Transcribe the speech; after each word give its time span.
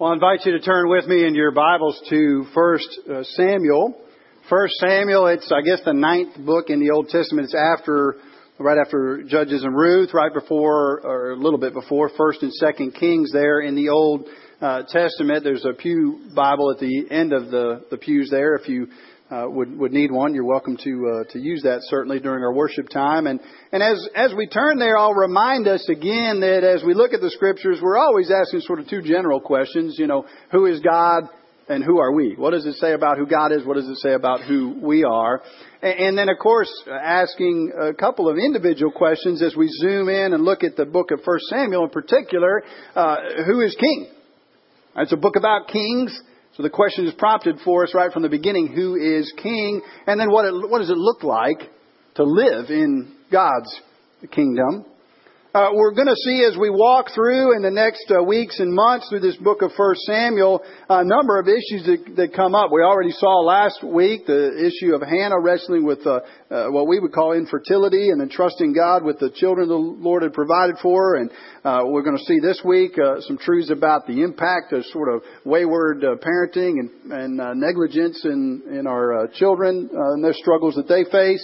Well, 0.00 0.12
I 0.12 0.14
invite 0.14 0.46
you 0.46 0.52
to 0.52 0.60
turn 0.60 0.88
with 0.88 1.06
me 1.08 1.26
in 1.26 1.34
your 1.34 1.50
Bibles 1.50 2.00
to 2.08 2.46
First 2.54 2.88
uh, 3.06 3.22
Samuel. 3.22 4.00
First 4.48 4.76
Samuel, 4.76 5.26
it's 5.26 5.52
I 5.52 5.60
guess 5.60 5.80
the 5.84 5.92
ninth 5.92 6.38
book 6.38 6.70
in 6.70 6.80
the 6.80 6.90
Old 6.90 7.10
Testament. 7.10 7.44
It's 7.44 7.54
after, 7.54 8.16
right 8.58 8.78
after 8.78 9.22
Judges 9.24 9.62
and 9.62 9.76
Ruth, 9.76 10.14
right 10.14 10.32
before, 10.32 11.02
or 11.04 11.32
a 11.32 11.36
little 11.36 11.58
bit 11.58 11.74
before 11.74 12.08
First 12.16 12.42
and 12.42 12.50
Second 12.50 12.92
Kings. 12.92 13.30
There 13.30 13.60
in 13.60 13.74
the 13.74 13.90
Old 13.90 14.26
uh, 14.62 14.84
Testament, 14.88 15.44
there's 15.44 15.66
a 15.66 15.74
pew 15.74 16.30
Bible 16.34 16.70
at 16.70 16.78
the 16.78 17.04
end 17.10 17.34
of 17.34 17.50
the 17.50 17.84
the 17.90 17.98
pews 17.98 18.30
there. 18.30 18.54
If 18.54 18.70
you 18.70 18.86
uh, 19.30 19.46
would 19.48 19.78
would 19.78 19.92
need 19.92 20.10
one, 20.10 20.34
you're 20.34 20.44
welcome 20.44 20.76
to 20.76 21.22
uh, 21.24 21.32
to 21.32 21.38
use 21.38 21.62
that 21.62 21.80
certainly 21.84 22.18
during 22.18 22.42
our 22.42 22.52
worship 22.52 22.88
time. 22.88 23.26
And 23.26 23.40
and 23.70 23.82
as 23.82 24.08
as 24.14 24.34
we 24.36 24.48
turn 24.48 24.78
there, 24.78 24.98
I'll 24.98 25.14
remind 25.14 25.68
us 25.68 25.88
again 25.88 26.40
that 26.40 26.64
as 26.64 26.82
we 26.84 26.94
look 26.94 27.12
at 27.12 27.20
the 27.20 27.30
scriptures, 27.30 27.78
we're 27.80 27.98
always 27.98 28.30
asking 28.30 28.60
sort 28.62 28.80
of 28.80 28.88
two 28.88 29.02
general 29.02 29.40
questions. 29.40 29.96
You 29.98 30.08
know, 30.08 30.26
who 30.50 30.66
is 30.66 30.80
God? 30.80 31.24
And 31.68 31.84
who 31.84 32.00
are 32.00 32.10
we? 32.12 32.34
What 32.36 32.50
does 32.50 32.66
it 32.66 32.74
say 32.78 32.94
about 32.94 33.16
who 33.16 33.26
God 33.26 33.52
is? 33.52 33.64
What 33.64 33.76
does 33.76 33.86
it 33.86 33.98
say 33.98 34.14
about 34.14 34.40
who 34.40 34.74
we 34.82 35.04
are? 35.04 35.40
And, 35.80 36.18
then, 36.18 36.28
of 36.28 36.36
course, 36.36 36.68
asking 36.90 37.70
a 37.80 37.94
couple 37.94 38.28
of 38.28 38.38
individual 38.38 38.90
questions 38.90 39.40
as 39.40 39.54
we 39.54 39.68
zoom 39.80 40.08
in 40.08 40.32
and 40.32 40.44
look 40.44 40.64
at 40.64 40.74
the 40.74 40.84
book 40.84 41.12
of 41.12 41.20
First 41.24 41.44
Samuel 41.46 41.84
in 41.84 41.90
particular. 41.90 42.64
Uh, 42.92 43.18
who 43.46 43.60
is 43.60 43.76
king? 43.78 44.08
It's 44.96 45.12
a 45.12 45.16
book 45.16 45.36
about 45.36 45.68
kings. 45.68 46.20
So 46.60 46.64
the 46.64 46.68
question 46.68 47.06
is 47.06 47.14
prompted 47.14 47.56
for 47.64 47.84
us 47.84 47.94
right 47.94 48.12
from 48.12 48.20
the 48.20 48.28
beginning 48.28 48.66
who 48.66 48.94
is 48.94 49.32
king? 49.42 49.80
And 50.06 50.20
then 50.20 50.30
what, 50.30 50.44
it, 50.44 50.52
what 50.52 50.80
does 50.80 50.90
it 50.90 50.96
look 50.98 51.24
like 51.24 51.62
to 52.16 52.22
live 52.22 52.68
in 52.68 53.16
God's 53.32 53.80
kingdom? 54.30 54.84
Uh, 55.52 55.70
we're 55.74 55.90
going 55.90 56.06
to 56.06 56.14
see 56.14 56.46
as 56.48 56.56
we 56.56 56.70
walk 56.70 57.06
through 57.12 57.56
in 57.56 57.62
the 57.62 57.70
next 57.72 58.06
uh, 58.16 58.22
weeks 58.22 58.60
and 58.60 58.72
months 58.72 59.08
through 59.08 59.18
this 59.18 59.34
book 59.38 59.62
of 59.62 59.72
First 59.76 60.02
Samuel 60.02 60.62
a 60.88 61.02
number 61.02 61.40
of 61.40 61.48
issues 61.48 61.84
that, 61.86 62.14
that, 62.14 62.34
come 62.34 62.54
up. 62.54 62.70
We 62.70 62.82
already 62.82 63.10
saw 63.10 63.40
last 63.40 63.82
week 63.82 64.26
the 64.26 64.54
issue 64.54 64.94
of 64.94 65.02
Hannah 65.02 65.40
wrestling 65.40 65.84
with 65.84 66.06
uh, 66.06 66.20
uh 66.52 66.70
what 66.70 66.86
we 66.86 67.00
would 67.00 67.12
call 67.12 67.32
infertility 67.32 68.10
and 68.10 68.22
entrusting 68.22 68.74
God 68.74 69.02
with 69.02 69.18
the 69.18 69.30
children 69.30 69.66
the 69.66 69.74
Lord 69.74 70.22
had 70.22 70.32
provided 70.34 70.76
for 70.80 71.02
her. 71.02 71.16
And 71.16 71.30
uh, 71.64 71.80
we're 71.86 72.04
going 72.04 72.18
to 72.18 72.24
see 72.24 72.38
this 72.38 72.62
week 72.64 72.92
uh, 72.96 73.20
some 73.22 73.36
truths 73.36 73.70
about 73.70 74.06
the 74.06 74.22
impact 74.22 74.72
of 74.72 74.84
sort 74.86 75.12
of 75.12 75.22
wayward 75.44 76.04
parenting 76.22 76.78
and, 76.78 77.12
and 77.12 77.60
negligence 77.60 78.24
in, 78.24 78.62
in 78.70 78.86
our 78.86 79.26
children 79.34 79.90
and 79.92 80.22
their 80.22 80.34
struggles 80.34 80.76
that 80.76 80.86
they 80.86 81.02
face. 81.10 81.42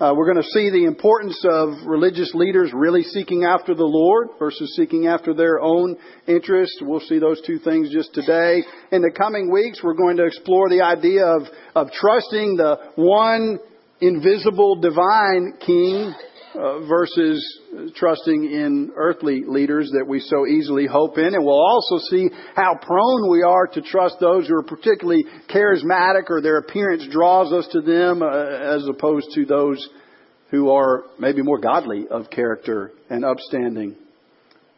Uh, 0.00 0.14
we're 0.16 0.32
going 0.32 0.36
to 0.40 0.50
see 0.50 0.70
the 0.70 0.84
importance 0.84 1.44
of 1.44 1.70
religious 1.84 2.30
leaders 2.32 2.70
really 2.72 3.02
seeking 3.02 3.42
after 3.42 3.74
the 3.74 3.82
Lord 3.82 4.28
versus 4.38 4.76
seeking 4.76 5.08
after 5.08 5.34
their 5.34 5.58
own 5.58 5.96
interests. 6.28 6.78
We'll 6.80 7.00
see 7.00 7.18
those 7.18 7.40
two 7.44 7.58
things 7.58 7.90
just 7.92 8.14
today. 8.14 8.62
In 8.92 9.02
the 9.02 9.10
coming 9.10 9.50
weeks, 9.50 9.80
we're 9.82 9.94
going 9.94 10.16
to 10.18 10.26
explore 10.26 10.68
the 10.68 10.82
idea 10.82 11.26
of, 11.26 11.42
of 11.74 11.90
trusting 11.90 12.56
the 12.56 12.76
one 12.94 13.58
invisible 14.00 14.76
divine 14.76 15.54
king 15.66 16.14
uh, 16.54 16.80
versus 16.86 17.60
trusting 17.94 18.44
in 18.44 18.92
earthly 18.96 19.42
leaders 19.46 19.90
that 19.92 20.06
we 20.06 20.20
so 20.20 20.46
easily 20.46 20.86
hope 20.86 21.18
in. 21.18 21.34
And 21.34 21.44
we'll 21.44 21.60
also 21.60 21.98
see 22.10 22.28
how 22.54 22.74
prone 22.80 23.30
we 23.30 23.42
are 23.42 23.66
to 23.66 23.82
trust 23.82 24.16
those 24.20 24.48
who 24.48 24.54
are 24.56 24.62
particularly 24.62 25.24
charismatic 25.48 26.30
or 26.30 26.40
their 26.40 26.58
appearance 26.58 27.06
draws 27.10 27.52
us 27.52 27.68
to 27.72 27.80
them 27.80 28.22
uh, 28.22 28.28
as 28.28 28.86
opposed 28.88 29.28
to 29.34 29.44
those 29.44 29.86
who 30.50 30.70
are 30.70 31.04
maybe 31.18 31.42
more 31.42 31.58
godly 31.58 32.06
of 32.08 32.30
character 32.30 32.92
and 33.10 33.24
upstanding. 33.24 33.94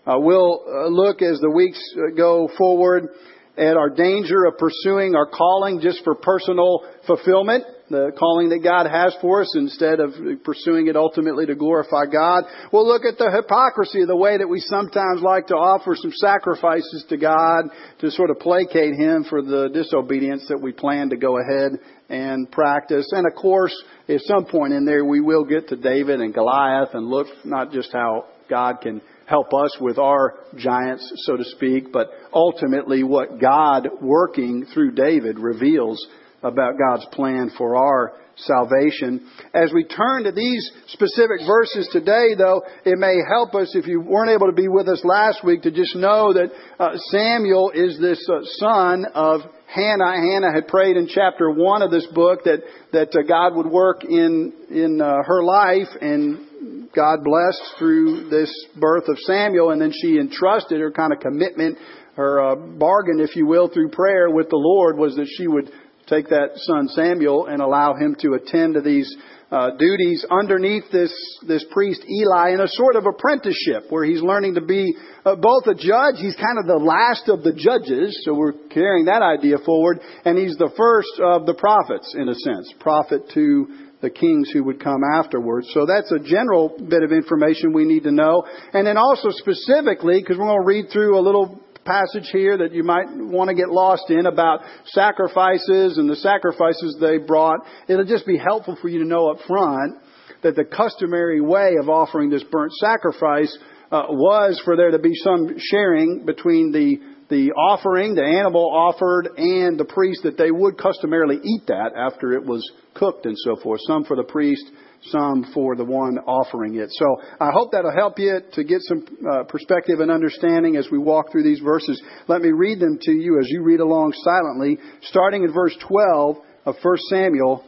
Uh, 0.07 0.19
we'll 0.19 0.65
uh, 0.67 0.89
look 0.89 1.23
as 1.23 1.39
the 1.41 1.51
weeks 1.51 1.81
uh, 1.97 2.15
go 2.17 2.49
forward 2.59 3.09
at 3.57 3.77
our 3.77 3.91
danger 3.91 4.45
of 4.47 4.59
pursuing 4.59 5.15
our 5.15 5.27
calling 5.27 5.81
just 5.81 6.03
for 6.03 6.15
personal 6.15 6.83
fulfillment 7.07 7.65
the 7.91 8.13
calling 8.17 8.49
that 8.51 8.63
God 8.63 8.89
has 8.89 9.15
for 9.21 9.43
us 9.43 9.53
instead 9.57 9.99
of 9.99 10.15
pursuing 10.45 10.87
it 10.87 10.97
ultimately 10.97 11.45
to 11.47 11.57
glorify 11.57 12.07
God. 12.11 12.45
We'll 12.73 12.87
look 12.87 13.05
at 13.05 13.19
the 13.19 13.31
hypocrisy 13.31 14.03
of 14.03 14.09
the 14.09 14.17
way 14.17 14.39
that 14.39 14.49
we 14.49 14.61
sometimes 14.61 15.21
like 15.21 15.49
to 15.49 15.57
offer 15.57 15.97
some 15.97 16.13
sacrifices 16.15 17.05
to 17.09 17.17
God 17.17 17.65
to 17.99 18.11
sort 18.13 18.31
of 18.31 18.39
placate 18.39 18.95
Him 18.95 19.27
for 19.29 19.43
the 19.43 19.69
disobedience 19.75 20.47
that 20.49 20.63
we 20.63 20.73
plan 20.73 21.11
to 21.11 21.17
go 21.17 21.39
ahead 21.39 21.81
and 22.09 22.51
practice. 22.51 23.07
And 23.11 23.27
of 23.27 23.35
course, 23.35 23.75
at 24.09 24.21
some 24.23 24.47
point 24.47 24.73
in 24.73 24.85
there, 24.85 25.05
we 25.05 25.21
will 25.21 25.45
get 25.45 25.69
to 25.69 25.77
David 25.77 26.21
and 26.21 26.33
Goliath 26.33 26.91
and 26.95 27.07
look 27.07 27.27
not 27.45 27.73
just 27.73 27.93
how 27.93 28.27
God 28.49 28.81
can 28.83 29.03
help 29.27 29.55
us 29.55 29.77
with 29.81 29.97
our 29.97 30.35
giants, 30.57 31.09
so 31.25 31.37
to 31.37 31.45
speak, 31.45 31.93
but 31.93 32.09
ultimately 32.33 33.05
what 33.05 33.41
God 33.41 33.89
working 34.01 34.67
through 34.75 34.93
David 34.93 35.39
reveals 35.39 36.05
about 36.43 36.79
God's 36.79 37.07
plan 37.13 37.51
for 37.57 37.77
our 37.77 38.15
salvation. 38.37 39.29
As 39.53 39.73
we 39.75 39.85
turn 39.85 40.25
to 40.25 40.33
these 40.33 40.71
specific 40.89 41.47
verses 41.47 41.89
today, 41.93 42.35
though, 42.37 42.63
it 42.85 42.99
may 42.99 43.17
help 43.29 43.55
us 43.55 43.75
if 43.75 43.87
you 43.87 44.01
weren't 44.01 44.31
able 44.31 44.47
to 44.47 44.55
be 44.55 44.69
with 44.69 44.89
us 44.89 45.05
last 45.05 45.45
week 45.45 45.63
to 45.63 45.71
just 45.71 45.95
know 45.97 46.33
that 46.33 46.51
uh, 46.79 46.97
Samuel 47.11 47.73
is 47.75 47.99
this 48.01 48.27
uh, 48.29 48.41
son 48.59 49.05
of 49.15 49.41
Hannah. 49.67 50.17
Hannah 50.17 50.53
had 50.53 50.69
prayed 50.69 50.97
in 50.97 51.09
chapter 51.09 51.51
one 51.51 51.83
of 51.83 51.91
this 51.91 52.07
book 52.15 52.45
that 52.45 52.61
that 52.93 53.15
uh, 53.15 53.23
God 53.27 53.57
would 53.57 53.71
work 53.71 54.05
in 54.05 54.53
in 54.71 55.01
uh, 55.01 55.23
her 55.25 55.43
life, 55.43 55.89
and 56.01 56.91
God 56.95 57.19
blessed 57.23 57.79
through 57.79 58.31
this 58.31 58.53
birth 58.77 59.05
of 59.09 59.19
Samuel, 59.21 59.71
and 59.71 59.81
then 59.81 59.93
she 59.93 60.19
entrusted 60.19 60.81
her 60.81 60.91
kind 60.91 61.13
of 61.13 61.21
commitment 61.21 61.79
her 62.17 62.41
uh, 62.41 62.55
bargain, 62.55 63.21
if 63.21 63.35
you 63.37 63.47
will, 63.47 63.69
through 63.69 63.89
prayer 63.91 64.29
with 64.29 64.51
the 64.51 64.57
Lord 64.57 64.99
was 64.99 65.15
that 65.15 65.29
she 65.39 65.47
would 65.47 65.71
take 66.11 66.29
that 66.29 66.51
son 66.57 66.89
Samuel 66.89 67.47
and 67.47 67.63
allow 67.63 67.95
him 67.95 68.17
to 68.21 68.35
attend 68.35 68.75
to 68.75 68.81
these 68.81 69.17
uh, 69.51 69.71
duties 69.79 70.25
underneath 70.31 70.85
this 70.93 71.13
this 71.47 71.65
priest 71.73 72.05
Eli 72.09 72.51
in 72.51 72.61
a 72.61 72.69
sort 72.69 72.97
of 72.97 73.05
apprenticeship 73.07 73.87
where 73.91 74.05
he's 74.05 74.23
learning 74.23 74.55
to 74.55 74.61
be 74.61 74.95
uh, 75.25 75.35
both 75.37 75.67
a 75.67 75.75
judge. 75.75 76.17
He's 76.19 76.37
kind 76.37 76.59
of 76.59 76.67
the 76.67 76.79
last 76.79 77.29
of 77.29 77.43
the 77.43 77.53
judges, 77.53 78.23
so 78.25 78.35
we're 78.35 78.53
carrying 78.71 79.07
that 79.07 79.23
idea 79.23 79.59
forward, 79.65 80.01
and 80.25 80.39
he's 80.39 80.57
the 80.57 80.71
first 80.77 81.19
of 81.21 81.47
the 81.47 81.55
prophets 81.55 82.15
in 82.17 82.29
a 82.29 82.35
sense, 82.35 82.73
prophet 82.79 83.23
to 83.35 83.67
the 84.03 84.11
kings 84.11 84.51
who 84.53 84.65
would 84.65 84.83
come 84.83 85.03
afterwards. 85.05 85.69
So 85.75 85.85
that's 85.85 86.11
a 86.13 86.19
general 86.19 86.69
bit 86.89 87.03
of 87.03 87.13
information 87.13 87.73
we 87.73 87.85
need 87.85 88.05
to 88.05 88.13
know. 88.13 88.45
And 88.73 88.87
then 88.87 88.97
also 88.97 89.29
specifically, 89.31 90.21
because 90.21 90.39
we're 90.39 90.47
going 90.47 90.63
to 90.63 90.67
read 90.67 90.87
through 90.93 91.19
a 91.19 91.21
little 91.21 91.61
passage 91.91 92.31
here 92.31 92.59
that 92.59 92.73
you 92.73 92.85
might 92.85 93.07
want 93.11 93.49
to 93.49 93.55
get 93.55 93.69
lost 93.69 94.11
in 94.11 94.27
about 94.27 94.61
sacrifices 94.87 95.99
and 95.99 96.09
the 96.09 96.17
sacrifices 96.17 96.97
they 97.01 97.19
brought. 97.19 97.61
It'll 97.89 98.05
just 98.05 98.27
be 98.27 98.39
helpful 98.39 98.77
for 98.81 98.89
you 98.89 99.01
to 99.01 99.05
know 99.05 99.31
up 99.31 99.39
front 99.47 99.99
that 100.43 100.55
the 100.55 100.65
customary 100.65 101.41
way 101.41 101.75
of 101.81 101.89
offering 101.89 102.31
this 102.31 102.45
burnt 102.45 102.73
sacrifice 102.75 103.57
uh, 103.91 104.05
was 104.09 104.61
for 104.65 104.77
there 104.77 104.93
to 104.93 104.99
be 104.99 105.15
some 105.15 105.57
sharing 105.59 106.25
between 106.25 106.71
the 106.73 106.99
the 107.31 107.53
offering, 107.53 108.17
the 108.17 108.25
animal 108.25 108.69
offered, 108.75 109.29
and 109.37 109.79
the 109.79 109.85
priest 109.85 110.25
that 110.25 110.37
they 110.37 110.51
would 110.51 110.77
customarily 110.77 111.37
eat 111.37 111.63
that 111.69 111.93
after 111.97 112.33
it 112.33 112.45
was 112.45 112.69
cooked 112.95 113.25
and 113.25 113.37
so 113.39 113.55
forth. 113.63 113.81
Some 113.87 114.05
for 114.05 114.17
the 114.17 114.25
priest, 114.25 114.65
some 115.05 115.51
for 115.55 115.77
the 115.77 115.85
one 115.85 116.19
offering 116.19 116.77
it. 116.77 116.91
So 116.93 117.21
I 117.41 117.51
hope 117.53 117.73
that'll 117.73 117.95
help 117.95 118.19
you 118.19 118.41
to 118.53 118.65
get 118.65 118.81
some 118.83 119.07
uh, 119.31 119.45
perspective 119.45 120.01
and 120.01 120.11
understanding 120.11 120.77
as 120.77 120.89
we 120.91 120.99
walk 120.99 121.33
through 121.33 121.45
these 121.45 121.61
verses. 121.61 122.01
Let 122.29 122.43
me 122.43 122.51
read 122.51 122.81
them 122.81 122.99
to 123.01 123.13
you 123.13 123.39
as 123.41 123.47
you 123.49 123.63
read 123.63 123.81
along 123.81 124.13
silently, 124.23 124.79
starting 125.03 125.43
in 125.43 125.53
verse 125.53 125.77
12 125.89 126.37
of 126.67 126.75
1 126.83 126.97
Samuel 127.09 127.65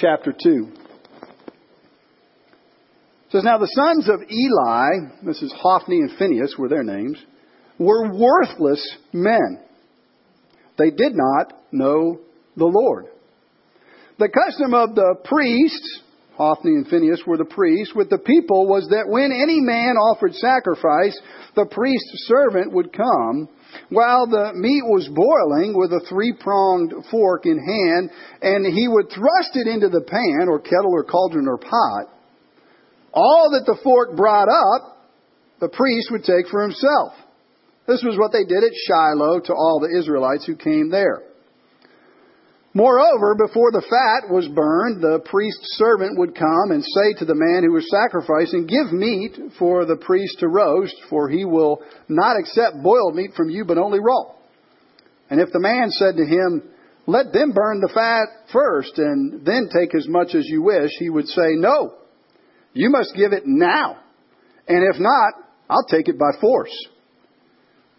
chapter 0.00 0.32
2. 0.32 0.68
It 3.26 3.32
says, 3.32 3.44
Now 3.44 3.58
the 3.58 3.66
sons 3.66 4.08
of 4.08 4.28
Eli, 4.28 5.14
this 5.24 5.42
is 5.42 5.54
Hophni 5.56 5.98
and 5.98 6.10
Phinehas 6.18 6.56
were 6.58 6.68
their 6.68 6.82
names, 6.82 7.22
were 7.78 8.12
worthless 8.12 8.96
men. 9.12 9.60
They 10.78 10.90
did 10.90 11.12
not 11.14 11.52
know 11.72 12.20
the 12.56 12.66
Lord. 12.66 13.06
The 14.18 14.28
custom 14.28 14.74
of 14.74 14.94
the 14.94 15.16
priests 15.24 16.02
Hophni 16.40 16.72
and 16.72 16.88
Phinehas 16.88 17.20
were 17.26 17.36
the 17.36 17.44
priests, 17.44 17.94
with 17.94 18.08
the 18.08 18.16
people 18.16 18.66
was 18.66 18.88
that 18.88 19.04
when 19.12 19.28
any 19.28 19.60
man 19.60 20.00
offered 20.00 20.32
sacrifice, 20.32 21.12
the 21.54 21.68
priest's 21.70 22.24
servant 22.32 22.72
would 22.72 22.96
come 22.96 23.46
while 23.90 24.24
the 24.26 24.56
meat 24.56 24.80
was 24.88 25.04
boiling 25.12 25.76
with 25.76 25.92
a 25.92 26.00
three 26.08 26.32
pronged 26.32 26.94
fork 27.10 27.44
in 27.44 27.60
hand, 27.60 28.08
and 28.40 28.64
he 28.64 28.88
would 28.88 29.12
thrust 29.12 29.52
it 29.52 29.68
into 29.68 29.90
the 29.90 30.00
pan 30.00 30.48
or 30.48 30.60
kettle 30.60 30.96
or 30.96 31.04
cauldron 31.04 31.46
or 31.46 31.58
pot. 31.58 32.08
All 33.12 33.50
that 33.52 33.66
the 33.66 33.78
fork 33.84 34.16
brought 34.16 34.48
up, 34.48 34.96
the 35.60 35.68
priest 35.68 36.08
would 36.10 36.24
take 36.24 36.48
for 36.48 36.62
himself. 36.62 37.12
This 37.86 38.02
was 38.02 38.16
what 38.16 38.32
they 38.32 38.48
did 38.48 38.64
at 38.64 38.72
Shiloh 38.88 39.40
to 39.44 39.52
all 39.52 39.78
the 39.78 39.98
Israelites 39.98 40.46
who 40.46 40.56
came 40.56 40.88
there. 40.88 41.20
Moreover, 42.72 43.34
before 43.34 43.72
the 43.72 43.82
fat 43.82 44.32
was 44.32 44.46
burned, 44.46 45.02
the 45.02 45.20
priest's 45.24 45.76
servant 45.76 46.16
would 46.18 46.36
come 46.36 46.70
and 46.70 46.84
say 46.84 47.18
to 47.18 47.24
the 47.24 47.34
man 47.34 47.64
who 47.64 47.72
was 47.72 47.90
sacrificing, 47.90 48.66
Give 48.66 48.92
meat 48.92 49.36
for 49.58 49.84
the 49.84 49.96
priest 49.96 50.38
to 50.38 50.48
roast, 50.48 50.94
for 51.08 51.28
he 51.28 51.44
will 51.44 51.82
not 52.08 52.38
accept 52.38 52.80
boiled 52.80 53.16
meat 53.16 53.32
from 53.36 53.50
you, 53.50 53.64
but 53.64 53.76
only 53.76 53.98
raw. 53.98 54.34
And 55.30 55.40
if 55.40 55.50
the 55.52 55.58
man 55.58 55.90
said 55.90 56.16
to 56.16 56.24
him, 56.24 56.62
Let 57.08 57.32
them 57.32 57.50
burn 57.50 57.80
the 57.80 57.90
fat 57.92 58.52
first, 58.52 58.98
and 58.98 59.44
then 59.44 59.68
take 59.74 59.92
as 59.96 60.06
much 60.06 60.36
as 60.36 60.46
you 60.46 60.62
wish, 60.62 60.92
he 61.00 61.10
would 61.10 61.26
say, 61.26 61.56
No, 61.56 61.94
you 62.72 62.88
must 62.88 63.16
give 63.16 63.32
it 63.32 63.44
now. 63.46 63.98
And 64.68 64.84
if 64.94 65.00
not, 65.00 65.34
I'll 65.68 65.86
take 65.90 66.06
it 66.06 66.20
by 66.20 66.38
force. 66.40 66.76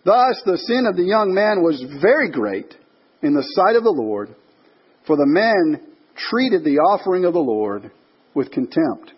Thus, 0.06 0.42
the 0.46 0.58
sin 0.58 0.86
of 0.86 0.96
the 0.96 1.04
young 1.04 1.34
man 1.34 1.62
was 1.62 1.84
very 2.02 2.32
great 2.32 2.74
in 3.22 3.34
the 3.34 3.44
sight 3.54 3.76
of 3.76 3.84
the 3.84 3.92
Lord, 3.92 4.34
for 5.06 5.16
the 5.16 5.26
men 5.26 5.82
treated 6.30 6.64
the 6.64 6.80
offering 6.80 7.26
of 7.26 7.34
the 7.34 7.40
Lord 7.40 7.92
with 8.34 8.52
contempt. 8.52 9.14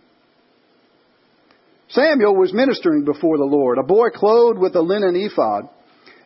Samuel 1.89 2.35
was 2.35 2.53
ministering 2.53 3.05
before 3.05 3.37
the 3.37 3.43
Lord, 3.43 3.77
a 3.77 3.83
boy 3.83 4.09
clothed 4.13 4.59
with 4.59 4.75
a 4.75 4.81
linen 4.81 5.15
ephod. 5.15 5.69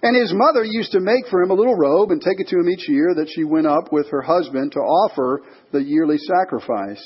And 0.01 0.15
his 0.15 0.31
mother 0.33 0.63
used 0.63 0.91
to 0.91 0.99
make 0.99 1.27
for 1.29 1.41
him 1.41 1.49
a 1.49 1.55
little 1.55 1.75
robe 1.75 2.11
and 2.11 2.21
take 2.21 2.39
it 2.39 2.47
to 2.49 2.59
him 2.59 2.69
each 2.69 2.87
year 2.87 3.15
that 3.15 3.29
she 3.33 3.43
went 3.43 3.65
up 3.65 3.91
with 3.91 4.07
her 4.11 4.21
husband 4.21 4.71
to 4.73 4.79
offer 4.79 5.41
the 5.71 5.83
yearly 5.83 6.17
sacrifice. 6.19 7.03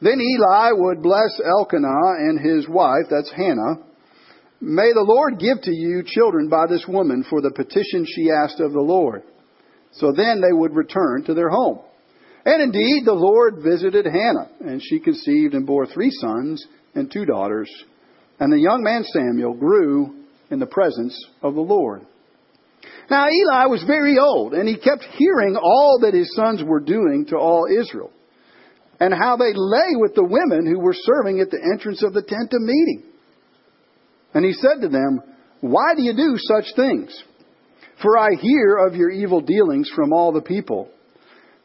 Then 0.00 0.20
Eli 0.20 0.70
would 0.72 1.02
bless 1.02 1.40
Elkanah 1.42 2.14
and 2.18 2.38
his 2.38 2.68
wife, 2.68 3.06
that's 3.10 3.32
Hannah. 3.34 3.82
May 4.60 4.92
the 4.92 5.04
Lord 5.06 5.38
give 5.38 5.62
to 5.62 5.72
you 5.72 6.02
children 6.04 6.48
by 6.48 6.66
this 6.68 6.84
woman 6.86 7.24
for 7.28 7.40
the 7.40 7.50
petition 7.50 8.04
she 8.06 8.30
asked 8.30 8.60
of 8.60 8.72
the 8.72 8.80
Lord. 8.80 9.22
So 9.92 10.12
then 10.12 10.40
they 10.40 10.52
would 10.52 10.74
return 10.74 11.24
to 11.24 11.34
their 11.34 11.48
home. 11.48 11.80
And 12.44 12.62
indeed, 12.62 13.04
the 13.04 13.12
Lord 13.12 13.56
visited 13.62 14.06
Hannah, 14.06 14.48
and 14.60 14.80
she 14.82 15.00
conceived 15.00 15.54
and 15.54 15.66
bore 15.66 15.86
three 15.86 16.10
sons 16.10 16.64
and 16.94 17.10
two 17.10 17.24
daughters. 17.24 17.70
And 18.40 18.52
the 18.52 18.58
young 18.58 18.82
man 18.82 19.04
Samuel 19.04 19.54
grew 19.54 20.24
in 20.50 20.58
the 20.58 20.66
presence 20.66 21.18
of 21.42 21.54
the 21.54 21.60
Lord. 21.60 22.06
Now 23.10 23.26
Eli 23.28 23.66
was 23.66 23.82
very 23.86 24.18
old, 24.18 24.54
and 24.54 24.68
he 24.68 24.76
kept 24.76 25.04
hearing 25.16 25.56
all 25.56 26.00
that 26.02 26.14
his 26.14 26.34
sons 26.34 26.62
were 26.62 26.80
doing 26.80 27.26
to 27.30 27.36
all 27.36 27.66
Israel, 27.66 28.12
and 29.00 29.14
how 29.14 29.36
they 29.36 29.52
lay 29.54 29.96
with 29.96 30.14
the 30.14 30.24
women 30.24 30.66
who 30.66 30.78
were 30.78 30.94
serving 30.94 31.40
at 31.40 31.50
the 31.50 31.60
entrance 31.72 32.02
of 32.02 32.12
the 32.12 32.22
tent 32.22 32.52
of 32.52 32.62
meeting. 32.62 33.04
And 34.34 34.44
he 34.44 34.52
said 34.52 34.82
to 34.82 34.88
them, 34.88 35.20
Why 35.60 35.94
do 35.96 36.02
you 36.02 36.14
do 36.14 36.36
such 36.36 36.74
things? 36.76 37.24
For 38.02 38.16
I 38.16 38.30
hear 38.40 38.86
of 38.86 38.94
your 38.94 39.10
evil 39.10 39.40
dealings 39.40 39.90
from 39.94 40.12
all 40.12 40.32
the 40.32 40.40
people. 40.40 40.90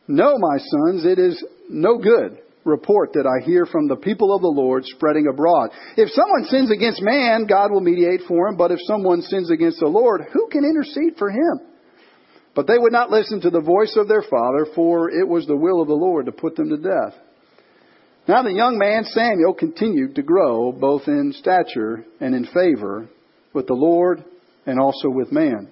No, 0.08 0.38
my 0.38 0.58
sons, 0.58 1.06
it 1.06 1.20
is 1.20 1.44
no 1.70 1.98
good 1.98 2.40
report 2.66 3.14
that 3.14 3.28
I 3.28 3.46
hear 3.46 3.66
from 3.66 3.88
the 3.88 3.96
people 3.96 4.34
of 4.34 4.42
the 4.42 4.48
Lord 4.48 4.86
spreading 4.86 5.28
abroad. 5.28 5.72
If 5.98 6.10
someone 6.10 6.46
sins 6.46 6.72
against 6.72 7.02
man, 7.02 7.46
God 7.46 7.72
will 7.72 7.82
mediate 7.82 8.22
for 8.28 8.48
him, 8.48 8.56
but 8.58 8.72
if 8.72 8.80
someone 8.86 9.22
sins 9.22 9.52
against 9.52 9.80
the 9.80 9.88
Lord, 9.88 10.22
who 10.32 10.48
can 10.50 10.64
intercede 10.64 11.18
for 11.18 11.30
him? 11.30 11.60
But 12.56 12.68
they 12.68 12.78
would 12.78 12.94
not 12.94 13.12
listen 13.12 13.42
to 13.42 13.50
the 13.50 13.62
voice 13.62 13.96
of 13.98 14.08
their 14.08 14.24
father, 14.24 14.68
for 14.76 15.10
it 15.10 15.28
was 15.28 15.46
the 15.46 15.58
will 15.58 15.82
of 15.82 15.88
the 15.88 15.94
Lord 15.94 16.28
to 16.28 16.32
put 16.32 16.56
them 16.56 16.70
to 16.70 16.78
death. 16.78 17.20
Now 18.28 18.44
the 18.44 18.54
young 18.54 18.78
man 18.78 19.04
Samuel 19.06 19.54
continued 19.54 20.16
to 20.16 20.24
grow 20.24 20.72
both 20.72 21.08
in 21.08 21.34
stature 21.34 22.06
and 22.22 22.34
in 22.34 22.46
favor 22.46 23.10
with 23.54 23.68
the 23.68 23.74
Lord 23.74 24.24
and 24.66 24.80
also 24.80 25.10
with 25.10 25.32
man. 25.32 25.70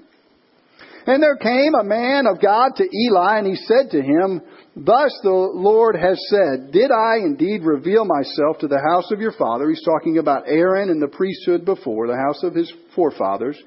And 1.07 1.21
there 1.21 1.37
came 1.37 1.73
a 1.73 1.83
man 1.83 2.27
of 2.27 2.41
God 2.41 2.75
to 2.77 2.83
Eli, 2.83 3.39
and 3.39 3.47
he 3.47 3.55
said 3.55 3.89
to 3.91 4.01
him, 4.01 4.41
Thus 4.75 5.11
the 5.23 5.31
Lord 5.31 5.95
has 5.95 6.19
said, 6.29 6.71
Did 6.71 6.91
I 6.91 7.17
indeed 7.17 7.63
reveal 7.63 8.05
myself 8.05 8.59
to 8.59 8.67
the 8.67 8.79
house 8.79 9.11
of 9.11 9.19
your 9.19 9.31
father? 9.31 9.67
He's 9.69 9.83
talking 9.83 10.19
about 10.19 10.43
Aaron 10.47 10.89
and 10.89 11.01
the 11.01 11.07
priesthood 11.07 11.65
before, 11.65 12.07
the 12.07 12.15
house 12.15 12.43
of 12.43 12.53
his 12.53 12.71
forefathers, 12.95 13.57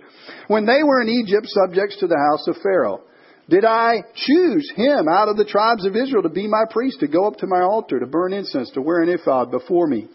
when 0.47 0.65
they 0.65 0.83
were 0.85 1.03
in 1.03 1.09
Egypt 1.09 1.47
subjects 1.49 1.99
to 1.99 2.07
the 2.07 2.19
house 2.31 2.47
of 2.47 2.63
Pharaoh. 2.63 3.01
Did 3.49 3.65
I 3.65 3.97
choose 4.15 4.73
him 4.75 5.07
out 5.09 5.29
of 5.29 5.37
the 5.37 5.45
tribes 5.45 5.85
of 5.85 5.97
Israel 5.97 6.23
to 6.23 6.31
be 6.31 6.47
my 6.47 6.65
priest, 6.71 7.01
to 7.01 7.09
go 7.09 7.27
up 7.27 7.37
to 7.39 7.47
my 7.47 7.61
altar, 7.61 7.99
to 8.01 8.07
burn 8.07 8.33
incense, 8.33 8.71
to 8.71 8.81
wear 8.81 9.03
an 9.03 9.11
ephod 9.11 9.51
before 9.51 9.87
me? 9.87 10.09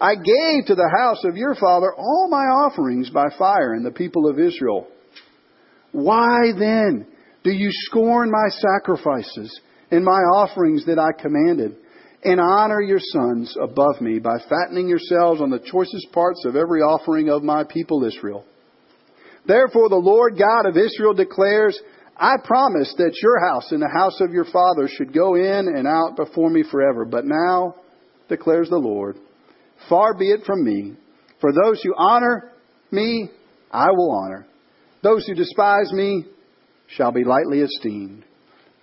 I 0.00 0.14
gave 0.14 0.66
to 0.66 0.74
the 0.74 0.92
house 0.96 1.24
of 1.24 1.36
your 1.36 1.54
father 1.54 1.92
all 1.96 2.28
my 2.30 2.44
offerings 2.44 3.10
by 3.10 3.28
fire, 3.38 3.72
and 3.72 3.84
the 3.84 3.90
people 3.90 4.28
of 4.28 4.38
Israel. 4.38 4.86
Why 5.92 6.52
then 6.58 7.06
do 7.44 7.50
you 7.50 7.68
scorn 7.70 8.30
my 8.30 8.48
sacrifices? 8.48 9.60
and 9.92 10.04
my 10.04 10.10
offerings 10.10 10.86
that 10.86 10.98
I 10.98 11.12
commanded, 11.12 11.76
and 12.24 12.40
honor 12.40 12.80
your 12.80 12.98
sons 12.98 13.54
above 13.62 14.00
me 14.00 14.18
by 14.18 14.38
fattening 14.48 14.88
yourselves 14.88 15.40
on 15.40 15.50
the 15.50 15.58
choicest 15.58 16.10
parts 16.12 16.44
of 16.46 16.56
every 16.56 16.80
offering 16.80 17.28
of 17.28 17.42
my 17.42 17.62
people 17.62 18.04
Israel. 18.04 18.44
Therefore, 19.46 19.90
the 19.90 19.96
Lord 19.96 20.38
God 20.38 20.66
of 20.66 20.78
Israel 20.78 21.12
declares, 21.12 21.78
I 22.16 22.36
promised 22.42 22.96
that 22.96 23.18
your 23.22 23.38
house 23.46 23.70
and 23.70 23.82
the 23.82 23.92
house 23.92 24.18
of 24.20 24.32
your 24.32 24.46
father 24.46 24.88
should 24.88 25.12
go 25.12 25.34
in 25.34 25.68
and 25.68 25.86
out 25.86 26.16
before 26.16 26.48
me 26.48 26.64
forever. 26.70 27.04
But 27.04 27.26
now, 27.26 27.74
declares 28.28 28.70
the 28.70 28.76
Lord, 28.76 29.16
far 29.90 30.14
be 30.14 30.30
it 30.30 30.44
from 30.46 30.64
me. 30.64 30.94
For 31.40 31.52
those 31.52 31.82
who 31.82 31.92
honor 31.98 32.52
me, 32.90 33.28
I 33.70 33.90
will 33.90 34.12
honor. 34.12 34.46
Those 35.02 35.26
who 35.26 35.34
despise 35.34 35.92
me 35.92 36.26
shall 36.86 37.12
be 37.12 37.24
lightly 37.24 37.60
esteemed. 37.60 38.24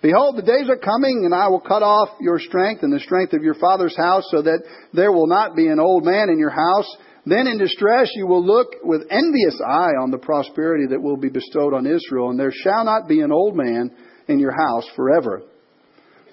Behold, 0.02 0.36
the 0.36 0.42
days 0.42 0.68
are 0.70 0.78
coming, 0.78 1.22
and 1.24 1.34
I 1.34 1.48
will 1.48 1.60
cut 1.60 1.82
off 1.82 2.08
your 2.20 2.38
strength 2.38 2.82
and 2.82 2.92
the 2.92 3.00
strength 3.00 3.32
of 3.34 3.42
your 3.42 3.54
father's 3.54 3.96
house, 3.96 4.24
so 4.30 4.42
that 4.42 4.62
there 4.92 5.12
will 5.12 5.26
not 5.26 5.56
be 5.56 5.68
an 5.68 5.78
old 5.78 6.04
man 6.04 6.30
in 6.30 6.38
your 6.38 6.50
house. 6.50 6.88
Then 7.26 7.46
in 7.46 7.58
distress 7.58 8.10
you 8.14 8.26
will 8.26 8.44
look 8.44 8.68
with 8.82 9.02
envious 9.10 9.60
eye 9.60 9.92
on 10.00 10.10
the 10.10 10.18
prosperity 10.18 10.86
that 10.88 11.02
will 11.02 11.18
be 11.18 11.28
bestowed 11.28 11.74
on 11.74 11.86
Israel, 11.86 12.30
and 12.30 12.40
there 12.40 12.52
shall 12.52 12.84
not 12.84 13.08
be 13.08 13.20
an 13.20 13.30
old 13.30 13.56
man 13.56 13.90
in 14.28 14.38
your 14.38 14.52
house 14.52 14.88
forever. 14.96 15.42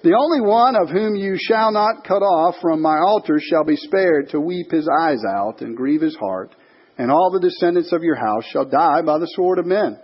The 0.02 0.16
only 0.16 0.40
one 0.40 0.76
of 0.76 0.88
whom 0.88 1.14
you 1.14 1.36
shall 1.38 1.72
not 1.72 2.06
cut 2.06 2.22
off 2.22 2.54
from 2.62 2.80
my 2.80 2.98
altar 2.98 3.38
shall 3.38 3.64
be 3.64 3.76
spared 3.76 4.30
to 4.30 4.40
weep 4.40 4.70
his 4.70 4.88
eyes 5.00 5.22
out 5.28 5.60
and 5.60 5.76
grieve 5.76 6.00
his 6.00 6.16
heart, 6.16 6.54
and 6.98 7.10
all 7.10 7.30
the 7.30 7.40
descendants 7.40 7.92
of 7.92 8.02
your 8.02 8.16
house 8.16 8.44
shall 8.52 8.64
die 8.64 9.02
by 9.02 9.18
the 9.18 9.30
sword 9.34 9.58
of 9.58 9.66
men. 9.66 9.98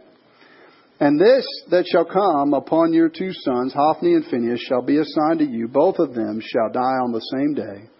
And 1.00 1.20
this 1.20 1.44
that 1.70 1.86
shall 1.86 2.04
come 2.04 2.54
upon 2.54 2.92
your 2.92 3.08
two 3.08 3.32
sons, 3.32 3.74
Hophni 3.74 4.14
and 4.14 4.24
Phinehas, 4.24 4.60
shall 4.60 4.80
be 4.80 4.98
assigned 4.98 5.40
to 5.40 5.44
you. 5.44 5.66
Both 5.66 5.98
of 5.98 6.14
them 6.14 6.40
shall 6.40 6.70
die 6.72 6.80
on 7.02 7.10
the 7.12 7.20
same 7.20 7.54
day. 7.54 7.90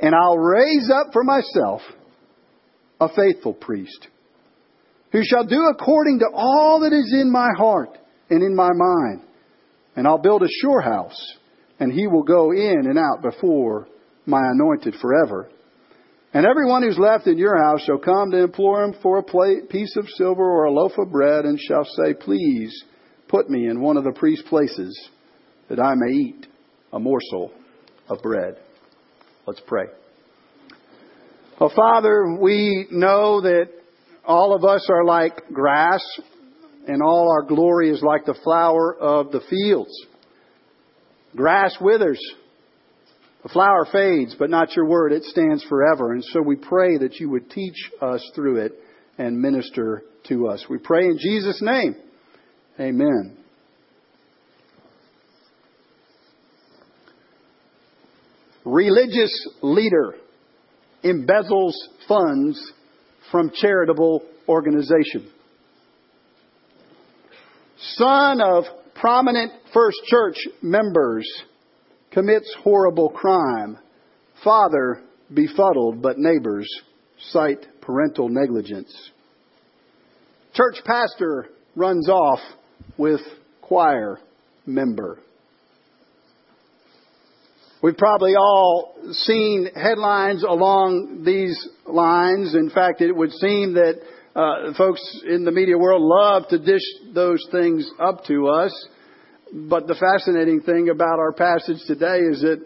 And 0.00 0.14
I'll 0.14 0.38
raise 0.38 0.90
up 0.90 1.12
for 1.12 1.22
myself 1.22 1.82
a 3.00 3.08
faithful 3.14 3.52
priest, 3.52 4.08
who 5.12 5.22
shall 5.22 5.44
do 5.44 5.66
according 5.70 6.20
to 6.20 6.30
all 6.32 6.80
that 6.80 6.92
is 6.96 7.12
in 7.12 7.30
my 7.30 7.50
heart 7.56 7.98
and 8.30 8.42
in 8.42 8.56
my 8.56 8.70
mind. 8.74 9.22
And 9.94 10.06
I'll 10.06 10.18
build 10.18 10.42
a 10.42 10.48
sure 10.62 10.80
house, 10.80 11.36
and 11.78 11.92
he 11.92 12.06
will 12.06 12.22
go 12.22 12.52
in 12.52 12.86
and 12.86 12.98
out 12.98 13.22
before 13.22 13.88
my 14.24 14.40
anointed 14.40 14.94
forever. 15.02 15.50
And 16.34 16.46
everyone 16.46 16.82
who's 16.82 16.98
left 16.98 17.26
in 17.26 17.36
your 17.36 17.62
house 17.62 17.82
shall 17.82 17.98
come 17.98 18.30
to 18.30 18.42
implore 18.42 18.82
him 18.84 18.94
for 19.02 19.18
a 19.18 19.22
plate, 19.22 19.68
piece 19.68 19.94
of 19.96 20.08
silver 20.08 20.42
or 20.42 20.64
a 20.64 20.72
loaf 20.72 20.92
of 20.96 21.12
bread, 21.12 21.44
and 21.44 21.60
shall 21.60 21.84
say, 21.84 22.14
Please 22.14 22.84
put 23.28 23.50
me 23.50 23.68
in 23.68 23.82
one 23.82 23.98
of 23.98 24.04
the 24.04 24.12
priest's 24.12 24.48
places, 24.48 24.98
that 25.68 25.78
I 25.78 25.94
may 25.94 26.12
eat 26.12 26.46
a 26.90 26.98
morsel 26.98 27.52
of 28.08 28.22
bread. 28.22 28.56
Let's 29.46 29.60
pray. 29.66 29.84
Oh, 31.60 31.70
Father, 31.74 32.38
we 32.40 32.86
know 32.90 33.42
that 33.42 33.68
all 34.24 34.54
of 34.54 34.64
us 34.64 34.88
are 34.90 35.04
like 35.04 35.48
grass, 35.52 36.02
and 36.86 37.02
all 37.02 37.30
our 37.30 37.46
glory 37.46 37.90
is 37.90 38.02
like 38.02 38.24
the 38.24 38.38
flower 38.42 38.96
of 38.98 39.32
the 39.32 39.42
fields. 39.50 39.92
Grass 41.36 41.76
withers 41.78 42.20
the 43.42 43.48
flower 43.48 43.86
fades, 43.90 44.36
but 44.38 44.50
not 44.50 44.74
your 44.76 44.86
word. 44.86 45.12
It 45.12 45.24
stands 45.24 45.64
forever. 45.64 46.12
And 46.12 46.22
so 46.24 46.40
we 46.40 46.56
pray 46.56 46.98
that 46.98 47.16
you 47.16 47.28
would 47.30 47.50
teach 47.50 47.90
us 48.00 48.24
through 48.34 48.64
it 48.64 48.72
and 49.18 49.40
minister 49.40 50.04
to 50.28 50.48
us. 50.48 50.64
We 50.70 50.78
pray 50.78 51.06
in 51.06 51.18
Jesus' 51.18 51.60
name. 51.60 51.96
Amen. 52.78 53.36
Religious 58.64 59.48
leader 59.60 60.14
embezzles 61.04 61.72
funds 62.06 62.72
from 63.32 63.50
charitable 63.54 64.22
organization. 64.48 65.30
Son 67.96 68.40
of 68.40 68.64
prominent 68.94 69.52
First 69.74 69.98
Church 70.06 70.36
members 70.62 71.26
commits 72.12 72.54
horrible 72.62 73.08
crime. 73.08 73.78
Father 74.44 75.02
befuddled, 75.32 76.02
but 76.02 76.18
neighbors 76.18 76.68
cite 77.30 77.66
parental 77.80 78.28
negligence. 78.28 79.10
Church 80.54 80.76
pastor 80.84 81.48
runs 81.74 82.08
off 82.08 82.40
with 82.98 83.20
choir 83.62 84.18
member. 84.66 85.18
We've 87.82 87.96
probably 87.96 88.36
all 88.36 88.94
seen 89.10 89.68
headlines 89.74 90.44
along 90.44 91.22
these 91.24 91.68
lines. 91.86 92.54
In 92.54 92.70
fact, 92.70 93.00
it 93.00 93.10
would 93.10 93.32
seem 93.32 93.74
that 93.74 93.94
uh, 94.36 94.72
folks 94.76 95.02
in 95.28 95.44
the 95.44 95.50
media 95.50 95.76
world 95.76 96.00
love 96.00 96.48
to 96.50 96.58
dish 96.58 96.82
those 97.12 97.44
things 97.50 97.90
up 97.98 98.24
to 98.26 98.48
us. 98.48 98.88
But 99.52 99.86
the 99.86 99.94
fascinating 99.94 100.62
thing 100.62 100.88
about 100.88 101.18
our 101.18 101.32
passage 101.32 101.84
today 101.86 102.20
is 102.24 102.40
that 102.40 102.64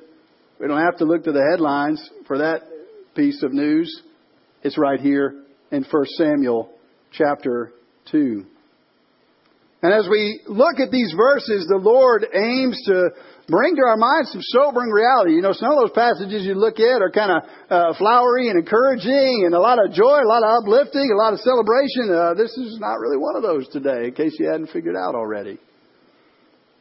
we 0.60 0.68
don't 0.68 0.80
have 0.80 0.98
to 0.98 1.04
look 1.04 1.24
to 1.24 1.32
the 1.32 1.42
headlines 1.50 1.98
for 2.28 2.38
that 2.38 2.62
piece 3.16 3.42
of 3.42 3.52
news. 3.52 3.90
It's 4.62 4.78
right 4.78 5.00
here 5.00 5.42
in 5.72 5.82
1 5.82 6.04
Samuel 6.16 6.70
chapter 7.10 7.72
2. 8.12 8.46
And 9.82 9.92
as 9.92 10.08
we 10.08 10.40
look 10.46 10.78
at 10.78 10.92
these 10.92 11.12
verses, 11.16 11.66
the 11.68 11.76
Lord 11.76 12.24
aims 12.32 12.80
to 12.86 13.10
bring 13.48 13.74
to 13.76 13.82
our 13.82 13.96
minds 13.96 14.30
some 14.30 14.42
sobering 14.42 14.90
reality. 14.90 15.34
You 15.34 15.42
know, 15.42 15.52
some 15.52 15.70
of 15.70 15.78
those 15.82 15.92
passages 15.94 16.46
you 16.46 16.54
look 16.54 16.78
at 16.78 17.02
are 17.02 17.10
kind 17.10 17.32
of 17.34 17.42
uh, 17.68 17.98
flowery 17.98 18.48
and 18.48 18.58
encouraging 18.58 19.42
and 19.44 19.54
a 19.54 19.60
lot 19.60 19.82
of 19.84 19.92
joy, 19.92 20.22
a 20.22 20.30
lot 20.30 20.46
of 20.46 20.62
uplifting, 20.62 21.10
a 21.10 21.18
lot 21.18 21.34
of 21.34 21.40
celebration. 21.40 22.14
Uh, 22.14 22.34
this 22.34 22.54
is 22.56 22.78
not 22.78 23.02
really 23.02 23.18
one 23.18 23.34
of 23.34 23.42
those 23.42 23.66
today, 23.68 24.06
in 24.06 24.14
case 24.14 24.36
you 24.38 24.46
hadn't 24.46 24.70
figured 24.70 24.96
out 24.96 25.14
already. 25.14 25.58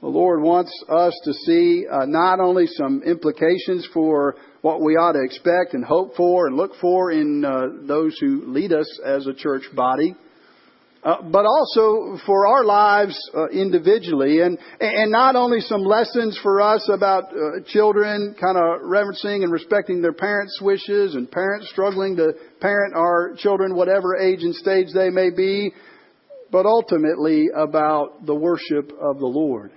The 0.01 0.07
Lord 0.07 0.41
wants 0.41 0.71
us 0.89 1.19
to 1.23 1.33
see 1.33 1.85
uh, 1.89 2.05
not 2.05 2.39
only 2.39 2.67
some 2.67 3.01
implications 3.03 3.87
for 3.93 4.35
what 4.61 4.81
we 4.81 4.95
ought 4.95 5.13
to 5.13 5.23
expect 5.23 5.73
and 5.73 5.85
hope 5.85 6.15
for 6.15 6.47
and 6.47 6.57
look 6.57 6.71
for 6.81 7.11
in 7.11 7.45
uh, 7.45 7.87
those 7.87 8.17
who 8.19 8.43
lead 8.47 8.73
us 8.73 8.99
as 9.05 9.25
a 9.25 9.33
church 9.33 9.63
body, 9.73 10.15
uh, 11.05 11.21
but 11.21 11.45
also 11.45 12.17
for 12.25 12.47
our 12.47 12.65
lives 12.65 13.15
uh, 13.37 13.47
individually, 13.49 14.41
and 14.41 14.57
and 14.79 15.11
not 15.11 15.35
only 15.35 15.59
some 15.59 15.81
lessons 15.81 16.37
for 16.41 16.59
us 16.61 16.89
about 16.91 17.25
uh, 17.25 17.61
children 17.67 18.35
kind 18.41 18.57
of 18.57 18.81
reverencing 18.81 19.43
and 19.43 19.51
respecting 19.51 20.01
their 20.01 20.13
parents' 20.13 20.59
wishes, 20.61 21.13
and 21.13 21.29
parents 21.29 21.69
struggling 21.69 22.15
to 22.15 22.33
parent 22.59 22.95
our 22.95 23.35
children, 23.37 23.75
whatever 23.75 24.17
age 24.17 24.41
and 24.41 24.55
stage 24.55 24.87
they 24.95 25.11
may 25.11 25.29
be, 25.29 25.71
but 26.51 26.65
ultimately 26.65 27.45
about 27.55 28.25
the 28.25 28.33
worship 28.33 28.91
of 28.99 29.19
the 29.19 29.27
Lord, 29.27 29.71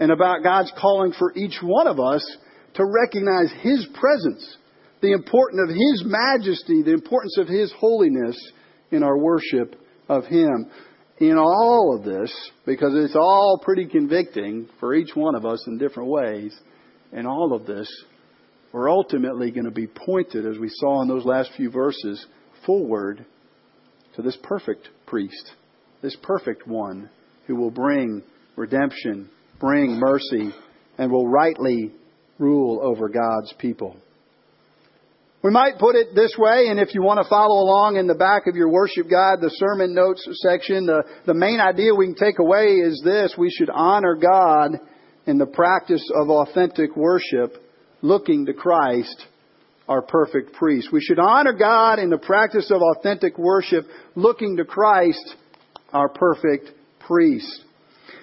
and 0.00 0.10
about 0.10 0.42
God's 0.42 0.72
calling 0.80 1.12
for 1.12 1.32
each 1.36 1.58
one 1.62 1.86
of 1.86 2.00
us 2.00 2.24
to 2.74 2.84
recognize 2.84 3.52
His 3.60 3.86
presence, 3.94 4.56
the 5.02 5.12
importance 5.12 5.60
of 5.62 5.68
His 5.68 6.02
majesty, 6.06 6.82
the 6.82 6.94
importance 6.94 7.36
of 7.38 7.46
His 7.46 7.72
holiness 7.78 8.36
in 8.90 9.02
our 9.02 9.16
worship 9.16 9.76
of 10.08 10.24
Him. 10.24 10.70
In 11.18 11.36
all 11.36 11.94
of 11.98 12.04
this, 12.04 12.34
because 12.64 12.92
it's 12.94 13.14
all 13.14 13.60
pretty 13.62 13.86
convicting 13.86 14.70
for 14.80 14.94
each 14.94 15.14
one 15.14 15.34
of 15.34 15.44
us 15.44 15.62
in 15.66 15.76
different 15.76 16.08
ways, 16.08 16.58
in 17.12 17.26
all 17.26 17.52
of 17.52 17.66
this, 17.66 17.88
we're 18.72 18.90
ultimately 18.90 19.50
going 19.50 19.66
to 19.66 19.70
be 19.70 19.86
pointed, 19.86 20.46
as 20.46 20.58
we 20.58 20.70
saw 20.70 21.02
in 21.02 21.08
those 21.08 21.26
last 21.26 21.50
few 21.56 21.70
verses, 21.70 22.24
forward 22.64 23.26
to 24.16 24.22
this 24.22 24.38
perfect 24.42 24.88
priest, 25.06 25.52
this 26.00 26.16
perfect 26.22 26.66
one 26.66 27.10
who 27.46 27.56
will 27.56 27.70
bring 27.70 28.22
redemption, 28.56 29.28
bring 29.60 30.00
mercy, 30.00 30.52
and 30.98 31.12
will 31.12 31.28
rightly 31.28 31.92
rule 32.38 32.80
over 32.82 33.08
God's 33.08 33.52
people. 33.58 33.96
We 35.42 35.50
might 35.50 35.78
put 35.78 35.94
it 35.94 36.14
this 36.14 36.34
way, 36.36 36.66
and 36.68 36.78
if 36.78 36.94
you 36.94 37.02
want 37.02 37.22
to 37.22 37.28
follow 37.28 37.62
along 37.62 37.96
in 37.96 38.06
the 38.06 38.14
back 38.14 38.46
of 38.46 38.56
your 38.56 38.68
worship 38.68 39.08
guide, 39.08 39.40
the 39.40 39.48
sermon 39.48 39.94
notes 39.94 40.26
section, 40.42 40.84
the, 40.84 41.02
the 41.26 41.32
main 41.32 41.60
idea 41.60 41.94
we 41.94 42.06
can 42.06 42.14
take 42.14 42.38
away 42.38 42.74
is 42.74 43.00
this. 43.02 43.34
We 43.38 43.50
should 43.50 43.70
honor 43.70 44.16
God 44.16 44.78
in 45.26 45.38
the 45.38 45.46
practice 45.46 46.06
of 46.14 46.28
authentic 46.28 46.94
worship, 46.94 47.56
looking 48.02 48.46
to 48.46 48.52
Christ, 48.52 49.24
our 49.88 50.02
perfect 50.02 50.52
priest. 50.52 50.88
We 50.92 51.00
should 51.00 51.18
honor 51.18 51.54
God 51.54 51.98
in 51.98 52.10
the 52.10 52.18
practice 52.18 52.70
of 52.70 52.82
authentic 52.82 53.38
worship, 53.38 53.86
looking 54.14 54.58
to 54.58 54.64
Christ, 54.66 55.36
our 55.92 56.10
perfect 56.10 56.70
priest. 57.06 57.64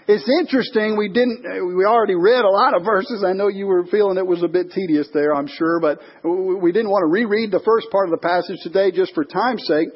It's 0.08 0.28
interesting. 0.42 0.98
We 0.98 1.10
didn't. 1.10 1.44
We 1.76 1.86
already 1.86 2.16
read 2.16 2.46
a 2.46 2.50
lot 2.50 2.76
of 2.76 2.84
verses. 2.84 3.24
I 3.26 3.34
know 3.34 3.48
you 3.48 3.68
were 3.68 3.86
feeling 3.86 4.18
it 4.18 4.26
was 4.26 4.44
a 4.44 4.48
bit 4.48 4.72
tedious 4.72 5.08
there. 5.14 5.36
I'm 5.36 5.48
sure, 5.48 5.80
but 5.80 6.00
we 6.24 6.72
didn't 6.72 6.90
want 6.90 7.04
to 7.04 7.12
reread 7.12 7.52
the 7.52 7.62
first 7.66 7.88
part 7.92 8.08
of 8.08 8.12
the 8.12 8.26
passage 8.26 8.60
today 8.64 8.92
just 8.92 9.14
for 9.14 9.26
time's 9.26 9.66
sake. 9.68 9.90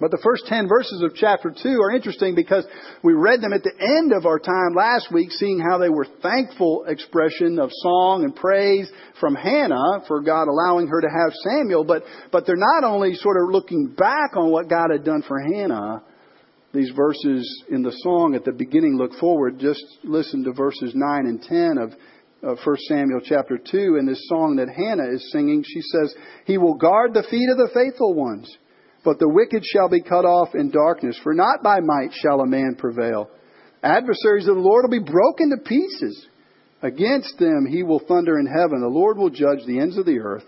But 0.00 0.10
the 0.10 0.20
first 0.24 0.46
10 0.46 0.66
verses 0.66 1.02
of 1.02 1.14
chapter 1.14 1.52
2 1.52 1.68
are 1.82 1.90
interesting 1.90 2.34
because 2.34 2.64
we 3.04 3.12
read 3.12 3.42
them 3.42 3.52
at 3.52 3.62
the 3.62 3.76
end 3.78 4.14
of 4.14 4.24
our 4.24 4.38
time 4.38 4.74
last 4.74 5.12
week, 5.12 5.30
seeing 5.30 5.60
how 5.60 5.76
they 5.76 5.90
were 5.90 6.06
thankful 6.22 6.86
expression 6.88 7.58
of 7.58 7.68
song 7.70 8.24
and 8.24 8.34
praise 8.34 8.90
from 9.20 9.34
Hannah 9.34 10.02
for 10.08 10.22
God 10.22 10.48
allowing 10.48 10.88
her 10.88 11.02
to 11.02 11.06
have 11.06 11.34
Samuel, 11.44 11.84
but, 11.84 12.02
but 12.32 12.46
they're 12.46 12.56
not 12.56 12.82
only 12.82 13.12
sort 13.14 13.36
of 13.36 13.52
looking 13.52 13.94
back 13.94 14.36
on 14.36 14.50
what 14.50 14.70
God 14.70 14.88
had 14.90 15.04
done 15.04 15.22
for 15.28 15.38
Hannah, 15.38 16.02
these 16.72 16.90
verses 16.94 17.64
in 17.68 17.82
the 17.82 17.94
song 18.02 18.34
at 18.34 18.44
the 18.44 18.52
beginning 18.52 18.96
look 18.96 19.12
forward. 19.18 19.58
Just 19.58 19.84
listen 20.04 20.44
to 20.44 20.52
verses 20.52 20.92
9 20.94 21.26
and 21.26 21.42
10 21.42 21.78
of, 21.78 21.92
of 22.42 22.58
1 22.64 22.76
Samuel 22.88 23.20
chapter 23.24 23.58
2 23.58 23.96
in 23.98 24.06
this 24.06 24.24
song 24.28 24.56
that 24.56 24.68
Hannah 24.68 25.12
is 25.12 25.32
singing. 25.32 25.64
She 25.66 25.80
says, 25.80 26.14
He 26.46 26.58
will 26.58 26.74
guard 26.74 27.12
the 27.12 27.24
feet 27.28 27.48
of 27.50 27.56
the 27.56 27.70
faithful 27.74 28.14
ones, 28.14 28.56
but 29.04 29.18
the 29.18 29.28
wicked 29.28 29.64
shall 29.64 29.88
be 29.88 30.00
cut 30.00 30.24
off 30.24 30.54
in 30.54 30.70
darkness, 30.70 31.18
for 31.22 31.34
not 31.34 31.62
by 31.62 31.80
might 31.80 32.12
shall 32.12 32.40
a 32.40 32.46
man 32.46 32.76
prevail. 32.78 33.30
Adversaries 33.82 34.46
of 34.46 34.54
the 34.54 34.62
Lord 34.62 34.84
will 34.84 35.00
be 35.00 35.10
broken 35.10 35.50
to 35.50 35.56
pieces. 35.56 36.26
Against 36.82 37.36
them 37.38 37.66
he 37.68 37.82
will 37.82 38.00
thunder 38.06 38.38
in 38.38 38.46
heaven. 38.46 38.80
The 38.80 38.88
Lord 38.88 39.18
will 39.18 39.30
judge 39.30 39.66
the 39.66 39.80
ends 39.80 39.98
of 39.98 40.06
the 40.06 40.20
earth. 40.20 40.44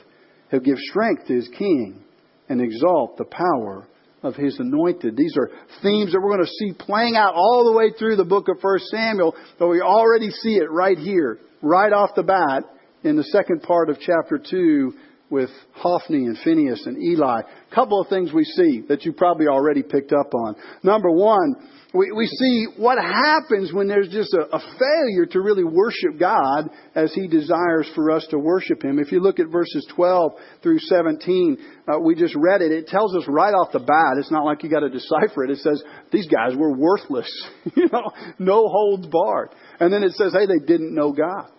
He'll 0.51 0.61
give 0.61 0.79
strength 0.79 1.27
to 1.27 1.35
his 1.35 1.49
king 1.59 2.05
and 2.49 2.61
exalt 2.61 3.17
the 3.17 3.25
power 3.25 3.89
of 4.23 4.37
his 4.37 4.59
anointed. 4.59 5.17
These 5.17 5.37
are 5.37 5.51
themes 5.83 6.13
that 6.13 6.21
we're 6.21 6.37
going 6.37 6.47
to 6.47 6.53
see 6.53 6.73
playing 6.73 7.17
out 7.17 7.35
all 7.35 7.65
the 7.65 7.77
way 7.77 7.93
through 7.99 8.17
the 8.17 8.25
book 8.25 8.49
of 8.49 8.59
1 8.61 8.79
Samuel, 8.91 9.35
but 9.59 9.69
we 9.69 9.81
already 9.81 10.31
see 10.31 10.57
it 10.57 10.71
right 10.71 10.99
here, 10.99 11.39
right 11.61 11.93
off 11.93 12.11
the 12.15 12.23
bat, 12.23 12.65
in 13.05 13.17
the 13.17 13.25
second 13.25 13.63
part 13.63 13.91
of 13.91 13.99
chapter 13.99 14.39
2 14.39 14.93
with 15.33 15.51
Hophni 15.73 16.27
and 16.27 16.39
Phineas 16.45 16.85
and 16.85 17.03
Eli. 17.03 17.41
A 17.41 17.75
couple 17.75 18.01
of 18.01 18.09
things 18.09 18.33
we 18.33 18.45
see 18.45 18.83
that 18.89 19.05
you 19.05 19.13
probably 19.13 19.47
already 19.47 19.83
picked 19.83 20.13
up 20.13 20.35
on. 20.35 20.55
Number 20.83 21.11
one, 21.11 21.57
we, 21.95 22.13
we 22.13 22.27
see 22.27 22.67
what 22.77 22.99
happens 22.99 23.73
when 23.73 23.89
there's 23.89 24.09
just 24.09 24.33
a, 24.35 24.55
a 24.55 24.61
failure 24.61 25.27
to 25.33 25.41
really 25.41 25.65
worship 25.65 26.19
God 26.21 26.71
as 26.95 27.13
He 27.15 27.29
desires 27.29 27.91
for 27.95 28.11
us 28.11 28.27
to 28.31 28.39
worship 28.39 28.85
Him. 28.85 28.99
If 28.99 29.11
you 29.11 29.21
look 29.21 29.41
at 29.41 29.49
verses 29.49 29.87
12 29.95 30.33
through 30.63 30.79
17, 30.79 31.59
uh, 31.89 31.99
we 31.99 32.15
just 32.15 32.35
read 32.37 32.63
it. 32.63 32.71
It 32.71 32.87
tells 32.87 33.17
us 33.17 33.25
right 33.27 33.53
off 33.53 33.73
the 33.73 33.81
bat. 33.81 34.19
It's 34.19 34.31
not 34.31 34.45
like 34.45 34.63
you 34.63 34.71
got 34.71 34.81
to 34.81 34.91
decipher 34.91 35.45
it. 35.45 35.51
It 35.51 35.59
says 35.59 35.83
these 36.13 36.29
guys 36.29 36.57
were 36.57 36.77
worthless. 36.77 37.31
you 37.77 37.89
know, 37.91 38.11
no 38.39 38.69
holds 38.69 39.07
barred. 39.07 39.51
And 39.81 39.93
then 39.93 40.03
it 40.03 40.13
says, 40.13 40.33
hey, 40.33 40.47
they 40.47 40.65
didn't 40.65 40.95
know 40.95 41.13
God. 41.13 41.51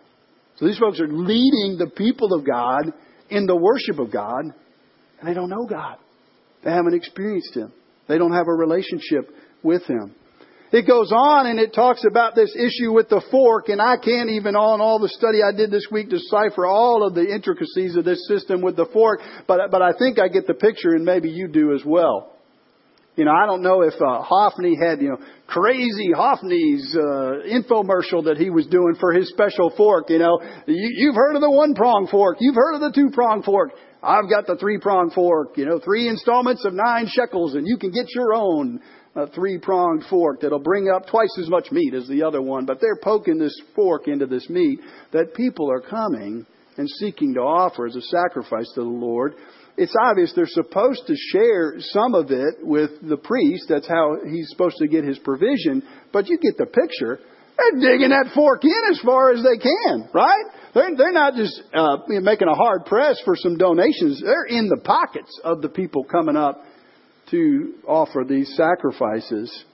So 0.57 0.67
these 0.67 0.77
folks 0.77 0.99
are 0.99 1.07
leading 1.07 1.77
the 1.79 1.91
people 1.95 2.33
of 2.33 2.45
God 2.45 2.93
in 3.29 3.45
the 3.45 3.55
worship 3.55 3.99
of 3.99 4.11
God, 4.11 4.43
and 4.43 5.29
they 5.29 5.33
don't 5.33 5.49
know 5.49 5.65
God. 5.65 5.97
They 6.63 6.71
haven't 6.71 6.93
experienced 6.93 7.55
Him. 7.55 7.71
They 8.07 8.17
don't 8.17 8.33
have 8.33 8.47
a 8.47 8.53
relationship 8.53 9.29
with 9.61 9.83
Him. 9.85 10.15
It 10.71 10.87
goes 10.87 11.11
on 11.11 11.45
and 11.45 11.59
it 11.59 11.71
talks 11.71 12.03
about 12.03 12.33
this 12.33 12.55
issue 12.55 12.91
with 12.91 13.07
the 13.07 13.21
fork, 13.29 13.69
and 13.69 13.79
I 13.79 13.95
can't 13.95 14.31
even, 14.31 14.55
on 14.55 14.81
all 14.81 14.97
the 14.97 15.07
study 15.07 15.43
I 15.43 15.55
did 15.55 15.69
this 15.69 15.85
week, 15.91 16.09
decipher 16.09 16.65
all 16.65 17.05
of 17.05 17.13
the 17.13 17.31
intricacies 17.31 17.95
of 17.95 18.05
this 18.05 18.27
system 18.27 18.61
with 18.61 18.75
the 18.75 18.87
fork, 18.91 19.19
but, 19.47 19.69
but 19.69 19.83
I 19.83 19.91
think 19.99 20.17
I 20.19 20.29
get 20.29 20.47
the 20.47 20.55
picture, 20.55 20.95
and 20.95 21.05
maybe 21.05 21.29
you 21.29 21.47
do 21.47 21.75
as 21.75 21.83
well. 21.85 22.32
You 23.15 23.25
know, 23.25 23.31
I 23.31 23.45
don't 23.45 23.61
know 23.61 23.81
if 23.83 23.93
uh, 24.01 24.23
Hophni 24.23 24.75
had, 24.75 24.99
you 24.99 25.09
know, 25.09 25.17
crazy 25.45 26.09
Hophni's 26.15 26.95
uh, 26.95 27.45
infomercial 27.45 28.25
that 28.25 28.37
he 28.39 28.49
was 28.49 28.65
doing 28.65 28.95
for 28.99 29.13
his 29.13 29.29
special 29.29 29.71
fork. 29.77 30.09
You 30.09 30.17
know, 30.17 30.39
you, 30.65 30.89
you've 30.95 31.15
heard 31.15 31.35
of 31.35 31.41
the 31.41 31.51
one 31.51 31.75
prong 31.75 32.07
fork, 32.09 32.37
you've 32.39 32.55
heard 32.55 32.75
of 32.75 32.81
the 32.81 32.91
two 32.91 33.11
prong 33.13 33.43
fork. 33.43 33.71
I've 34.01 34.29
got 34.29 34.47
the 34.47 34.57
three 34.57 34.79
prong 34.79 35.11
fork. 35.11 35.57
You 35.57 35.65
know, 35.65 35.79
three 35.79 36.09
installments 36.09 36.65
of 36.65 36.73
nine 36.73 37.07
shekels, 37.07 37.53
and 37.53 37.67
you 37.67 37.77
can 37.77 37.91
get 37.91 38.07
your 38.15 38.33
own 38.33 38.81
a 39.15 39.27
three 39.27 39.59
pronged 39.59 40.03
fork 40.09 40.41
that'll 40.41 40.59
bring 40.59 40.89
up 40.89 41.05
twice 41.07 41.37
as 41.39 41.47
much 41.47 41.71
meat 41.71 41.93
as 41.93 42.07
the 42.07 42.23
other 42.23 42.41
one, 42.41 42.65
but 42.65 42.81
they're 42.81 42.99
poking 43.01 43.37
this 43.37 43.55
fork 43.75 44.07
into 44.07 44.25
this 44.25 44.49
meat 44.49 44.79
that 45.11 45.35
people 45.35 45.71
are 45.71 45.81
coming 45.81 46.45
and 46.77 46.89
seeking 46.99 47.35
to 47.35 47.39
offer 47.39 47.85
as 47.85 47.95
a 47.95 48.01
sacrifice 48.01 48.67
to 48.73 48.81
the 48.81 48.87
Lord. 48.87 49.35
It's 49.75 49.95
obvious 49.99 50.31
they're 50.35 50.45
supposed 50.45 51.07
to 51.07 51.15
share 51.31 51.75
some 51.79 52.13
of 52.13 52.29
it 52.29 52.55
with 52.61 52.91
the 53.01 53.17
priest. 53.17 53.65
That's 53.69 53.87
how 53.87 54.17
he's 54.23 54.49
supposed 54.49 54.77
to 54.77 54.87
get 54.87 55.03
his 55.03 55.17
provision. 55.19 55.81
But 56.11 56.27
you 56.27 56.37
get 56.37 56.57
the 56.57 56.67
picture. 56.67 57.19
They're 57.57 57.91
digging 57.91 58.09
that 58.09 58.31
fork 58.35 58.63
in 58.63 58.81
as 58.91 58.99
far 59.03 59.31
as 59.31 59.43
they 59.43 59.57
can, 59.57 60.09
right? 60.13 60.45
They're, 60.73 60.95
they're 60.95 61.11
not 61.11 61.35
just 61.35 61.61
uh, 61.73 61.97
making 62.07 62.47
a 62.47 62.55
hard 62.55 62.85
press 62.85 63.19
for 63.25 63.35
some 63.35 63.57
donations. 63.57 64.21
They're 64.21 64.45
in 64.45 64.69
the 64.69 64.81
pockets 64.83 65.39
of 65.43 65.61
the 65.61 65.69
people 65.69 66.03
coming 66.03 66.35
up 66.35 66.63
to 67.31 67.73
offer 67.87 68.23
these 68.27 68.55
sacrifices. 68.55 69.65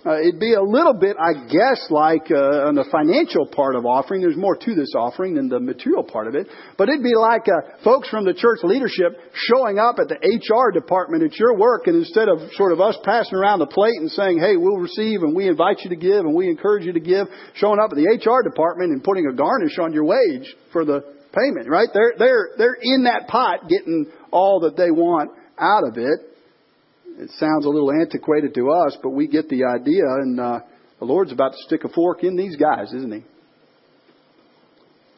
Uh, 0.00 0.16
it'd 0.16 0.40
be 0.40 0.54
a 0.54 0.62
little 0.62 0.94
bit, 0.94 1.14
I 1.20 1.44
guess, 1.44 1.84
like 1.90 2.32
uh, 2.32 2.72
on 2.72 2.74
the 2.74 2.88
financial 2.88 3.44
part 3.44 3.76
of 3.76 3.84
offering. 3.84 4.22
There's 4.22 4.36
more 4.36 4.56
to 4.56 4.74
this 4.74 4.94
offering 4.96 5.34
than 5.34 5.50
the 5.50 5.60
material 5.60 6.04
part 6.04 6.26
of 6.26 6.34
it. 6.34 6.48
But 6.78 6.88
it'd 6.88 7.04
be 7.04 7.12
like 7.14 7.44
uh, 7.44 7.84
folks 7.84 8.08
from 8.08 8.24
the 8.24 8.32
church 8.32 8.60
leadership 8.64 9.20
showing 9.34 9.78
up 9.78 10.00
at 10.00 10.08
the 10.08 10.16
HR 10.16 10.72
department 10.72 11.22
at 11.22 11.36
your 11.36 11.54
work, 11.54 11.86
and 11.86 11.96
instead 11.96 12.32
of 12.32 12.40
sort 12.56 12.72
of 12.72 12.80
us 12.80 12.96
passing 13.04 13.36
around 13.36 13.58
the 13.58 13.68
plate 13.68 14.00
and 14.00 14.10
saying, 14.10 14.40
"Hey, 14.40 14.56
we'll 14.56 14.80
receive, 14.80 15.20
and 15.20 15.36
we 15.36 15.48
invite 15.48 15.84
you 15.84 15.90
to 15.90 16.00
give, 16.00 16.24
and 16.24 16.34
we 16.34 16.48
encourage 16.48 16.86
you 16.86 16.94
to 16.94 17.00
give," 17.00 17.28
showing 17.60 17.78
up 17.78 17.92
at 17.92 17.96
the 18.00 18.08
HR 18.08 18.40
department 18.40 18.92
and 18.92 19.04
putting 19.04 19.26
a 19.26 19.34
garnish 19.36 19.76
on 19.78 19.92
your 19.92 20.08
wage 20.08 20.48
for 20.72 20.86
the 20.86 21.04
payment. 21.36 21.68
Right? 21.68 21.88
They're 21.92 22.14
they're 22.16 22.48
they're 22.56 22.78
in 22.80 23.04
that 23.04 23.28
pot 23.28 23.68
getting 23.68 24.06
all 24.32 24.60
that 24.60 24.78
they 24.78 24.90
want 24.90 25.30
out 25.60 25.84
of 25.84 25.98
it. 25.98 26.29
It 27.20 27.30
sounds 27.38 27.66
a 27.66 27.68
little 27.68 27.92
antiquated 27.92 28.54
to 28.54 28.70
us, 28.70 28.96
but 29.02 29.10
we 29.10 29.26
get 29.26 29.50
the 29.50 29.64
idea, 29.64 30.04
and 30.04 30.40
uh, 30.40 30.60
the 30.98 31.04
Lord's 31.04 31.32
about 31.32 31.52
to 31.52 31.58
stick 31.66 31.84
a 31.84 31.90
fork 31.90 32.24
in 32.24 32.34
these 32.34 32.56
guys, 32.56 32.94
isn't 32.94 33.12
He? 33.12 33.22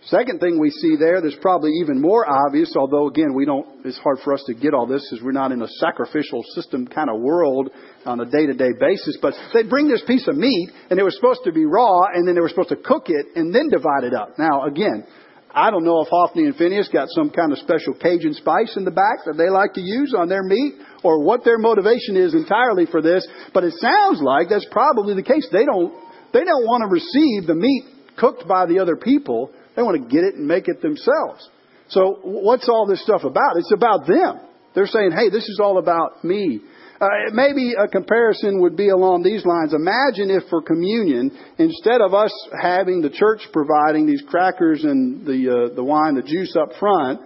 Second 0.06 0.40
thing 0.40 0.59
we 0.59 0.71
see 0.71 0.97
there 0.99 1.21
that's 1.21 1.37
probably 1.40 1.71
even 1.80 2.00
more 2.00 2.26
obvious, 2.28 2.75
although 2.76 3.06
again 3.06 3.35
we 3.35 3.44
don't, 3.44 3.87
it's 3.87 3.99
hard 3.99 4.18
for 4.25 4.35
us 4.35 4.42
to 4.49 4.54
get 4.54 4.75
all 4.75 4.85
this 4.85 5.06
because 5.09 5.25
we're 5.25 5.30
not 5.30 5.52
in 5.52 5.62
a 5.62 5.68
sacrificial 5.78 6.42
system 6.56 6.88
kind 6.88 7.09
of 7.09 7.21
world 7.21 7.71
on 8.04 8.18
a 8.18 8.25
day 8.25 8.47
to 8.47 8.52
day 8.52 8.73
basis, 8.80 9.16
but 9.23 9.32
they 9.54 9.62
bring 9.62 9.87
this 9.87 10.02
piece 10.04 10.26
of 10.26 10.37
meat 10.37 10.71
and 10.90 10.99
it 10.99 11.04
was 11.04 11.14
supposed 11.14 11.42
to 11.44 11.52
be 11.52 11.64
raw 11.64 12.02
and 12.12 12.26
then 12.26 12.35
they 12.35 12.40
were 12.40 12.49
supposed 12.49 12.71
to 12.71 12.82
cook 12.82 13.04
it 13.06 13.26
and 13.37 13.54
then 13.54 13.68
divide 13.68 14.02
it 14.02 14.12
up. 14.12 14.37
Now 14.40 14.64
again, 14.66 15.06
I 15.54 15.71
don't 15.71 15.85
know 15.85 16.00
if 16.00 16.09
Hophni 16.09 16.44
and 16.44 16.56
Phineas 16.56 16.88
got 16.88 17.09
some 17.11 17.30
kind 17.30 17.52
of 17.52 17.59
special 17.59 17.94
Cajun 17.94 18.35
spice 18.35 18.76
in 18.76 18.85
the 18.85 18.90
back 18.90 19.25
that 19.26 19.37
they 19.37 19.50
like 19.50 19.75
to 19.75 19.80
use 19.80 20.14
on 20.16 20.28
their 20.28 20.42
meat 20.42 20.75
or 21.02 21.23
what 21.23 21.44
their 21.44 21.59
motivation 21.59 22.16
is 22.16 22.35
entirely 22.35 22.87
for 22.87 23.02
this, 23.02 23.26
but 23.52 23.64
it 23.64 23.75
sounds 23.76 24.23
like 24.23 24.49
that's 24.49 24.66
probably 24.71 25.14
the 25.14 25.23
case. 25.23 25.47
They 25.52 25.66
don't, 25.66 25.92
they 26.32 26.44
don't 26.44 26.64
want 26.64 26.82
to 26.82 26.88
receive 26.88 27.47
the 27.47 27.54
meat 27.54 27.85
cooked 28.16 28.49
by 28.49 28.66
the 28.66 28.78
other 28.78 28.97
people. 28.97 29.50
They 29.76 29.82
want 29.82 30.02
to 30.02 30.09
get 30.09 30.25
it 30.25 30.35
and 30.37 30.47
make 30.47 30.68
it 30.68 30.80
themselves. 30.80 31.49
So 31.88 32.21
what's 32.23 32.68
all 32.68 32.87
this 32.87 33.02
stuff 33.02 33.25
about? 33.25 33.56
It's 33.56 33.73
about 33.73 34.06
them. 34.06 34.40
They're 34.75 34.87
saying, 34.87 35.12
hey, 35.12 35.28
this 35.28 35.44
is 35.44 35.61
all 35.62 35.76
about 35.76 36.25
me. 36.25 36.61
Uh, 37.01 37.07
maybe 37.33 37.75
a 37.77 37.89
comparison 37.89 38.61
would 38.61 38.77
be 38.77 38.89
along 38.91 39.23
these 39.23 39.45
lines. 39.45 39.75
Imagine 39.75 40.31
if 40.31 40.49
for 40.49 40.63
communion, 40.63 41.31
instead 41.59 42.01
of 42.01 42.15
us 42.15 42.33
having 42.61 43.03
the 43.03 43.11
church 43.11 43.41
providing 43.53 44.07
these 44.07 44.23
crackers 44.29 44.85
and 44.85 45.27
the 45.27 45.71
uh, 45.71 45.75
the 45.75 45.83
wine, 45.83 46.15
the 46.15 46.23
juice 46.23 46.55
up 46.55 46.71
front, 46.79 47.21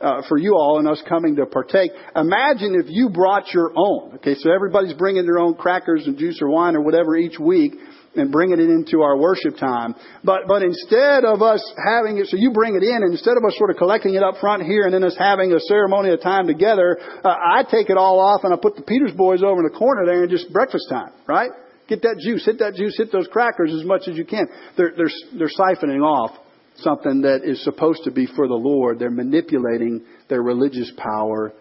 uh, 0.00 0.22
for 0.28 0.38
you 0.38 0.54
all 0.54 0.78
and 0.78 0.88
us 0.88 1.02
coming 1.08 1.36
to 1.36 1.46
partake. 1.46 1.90
Imagine 2.14 2.76
if 2.82 2.86
you 2.88 3.10
brought 3.10 3.52
your 3.52 3.72
own. 3.76 4.14
Okay, 4.16 4.34
so 4.34 4.50
everybody's 4.52 4.94
bringing 4.94 5.24
their 5.24 5.38
own 5.38 5.54
crackers 5.54 6.06
and 6.06 6.16
juice 6.16 6.40
or 6.40 6.48
wine 6.48 6.76
or 6.76 6.82
whatever 6.82 7.16
each 7.16 7.38
week 7.38 7.74
and 8.20 8.32
bringing 8.32 8.58
it 8.58 8.70
into 8.70 9.02
our 9.02 9.16
worship 9.16 9.56
time. 9.56 9.94
But 10.24 10.46
but 10.46 10.62
instead 10.62 11.24
of 11.24 11.42
us 11.42 11.62
having 11.76 12.18
it, 12.18 12.26
so 12.26 12.36
you 12.36 12.52
bring 12.52 12.76
it 12.76 12.82
in, 12.82 13.02
and 13.02 13.12
instead 13.12 13.36
of 13.36 13.44
us 13.46 13.56
sort 13.56 13.70
of 13.70 13.76
collecting 13.76 14.14
it 14.14 14.22
up 14.22 14.36
front 14.40 14.62
here 14.64 14.84
and 14.84 14.94
then 14.94 15.04
us 15.04 15.16
having 15.18 15.52
a 15.52 15.60
ceremonial 15.60 16.18
time 16.18 16.46
together, 16.46 16.98
uh, 17.24 17.28
I 17.28 17.64
take 17.70 17.90
it 17.90 17.96
all 17.96 18.20
off 18.20 18.44
and 18.44 18.52
I 18.52 18.56
put 18.56 18.76
the 18.76 18.82
Peters 18.82 19.12
boys 19.12 19.42
over 19.42 19.60
in 19.60 19.70
the 19.70 19.78
corner 19.78 20.06
there 20.06 20.22
and 20.22 20.30
just 20.30 20.52
breakfast 20.52 20.86
time, 20.90 21.12
right? 21.26 21.50
Get 21.88 22.02
that 22.02 22.20
juice, 22.22 22.44
hit 22.44 22.58
that 22.58 22.74
juice, 22.74 22.96
hit 22.96 23.10
those 23.10 23.28
crackers 23.28 23.72
as 23.72 23.84
much 23.84 24.08
as 24.08 24.16
you 24.16 24.24
can. 24.24 24.46
They're 24.76 24.92
they're 24.96 25.10
they're 25.38 25.48
siphoning 25.48 26.02
off 26.02 26.36
something 26.76 27.22
that 27.22 27.42
is 27.44 27.62
supposed 27.64 28.04
to 28.04 28.10
be 28.10 28.26
for 28.26 28.46
the 28.46 28.54
Lord. 28.54 28.98
They're 28.98 29.10
manipulating 29.10 30.04
their 30.28 30.42
religious 30.42 30.92
power 30.96 31.52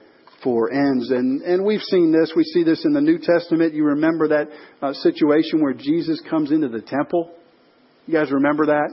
for 0.43 0.71
ends. 0.71 1.09
And, 1.11 1.41
and 1.41 1.65
we've 1.65 1.81
seen 1.81 2.11
this. 2.11 2.33
We 2.35 2.43
see 2.43 2.63
this 2.63 2.85
in 2.85 2.93
the 2.93 3.01
New 3.01 3.19
Testament. 3.19 3.73
You 3.73 3.85
remember 3.85 4.27
that 4.29 4.47
uh, 4.81 4.93
situation 4.93 5.61
where 5.61 5.73
Jesus 5.73 6.21
comes 6.29 6.51
into 6.51 6.69
the 6.69 6.81
temple? 6.81 7.31
You 8.05 8.13
guys 8.13 8.31
remember 8.31 8.67
that? 8.67 8.89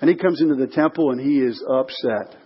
And 0.00 0.08
he 0.08 0.16
comes 0.16 0.40
into 0.40 0.54
the 0.54 0.68
temple 0.68 1.10
and 1.10 1.20
he 1.20 1.40
is 1.40 1.62
upset. 1.68 2.36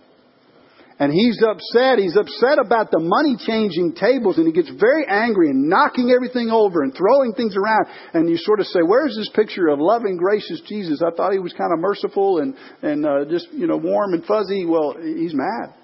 And 0.99 1.11
he's 1.11 1.41
upset. 1.43 1.97
He's 1.99 2.17
upset 2.17 2.59
about 2.59 2.91
the 2.91 2.99
money 2.99 3.35
changing 3.37 3.93
tables 3.93 4.37
and 4.37 4.45
he 4.45 4.53
gets 4.53 4.69
very 4.79 5.05
angry 5.07 5.49
and 5.49 5.69
knocking 5.69 6.11
everything 6.11 6.49
over 6.49 6.81
and 6.81 6.93
throwing 6.95 7.33
things 7.33 7.55
around. 7.55 7.87
And 8.13 8.29
you 8.29 8.37
sort 8.37 8.59
of 8.59 8.67
say, 8.67 8.79
where's 8.85 9.15
this 9.15 9.29
picture 9.35 9.67
of 9.67 9.79
loving, 9.79 10.17
gracious 10.17 10.61
Jesus? 10.67 11.01
I 11.05 11.15
thought 11.15 11.33
he 11.33 11.39
was 11.39 11.53
kind 11.53 11.73
of 11.73 11.79
merciful 11.79 12.39
and, 12.39 12.55
and 12.81 13.05
uh, 13.05 13.25
just, 13.29 13.51
you 13.51 13.67
know, 13.67 13.77
warm 13.77 14.13
and 14.13 14.25
fuzzy. 14.25 14.65
Well, 14.65 14.95
he's 15.01 15.33
mad. 15.33 15.75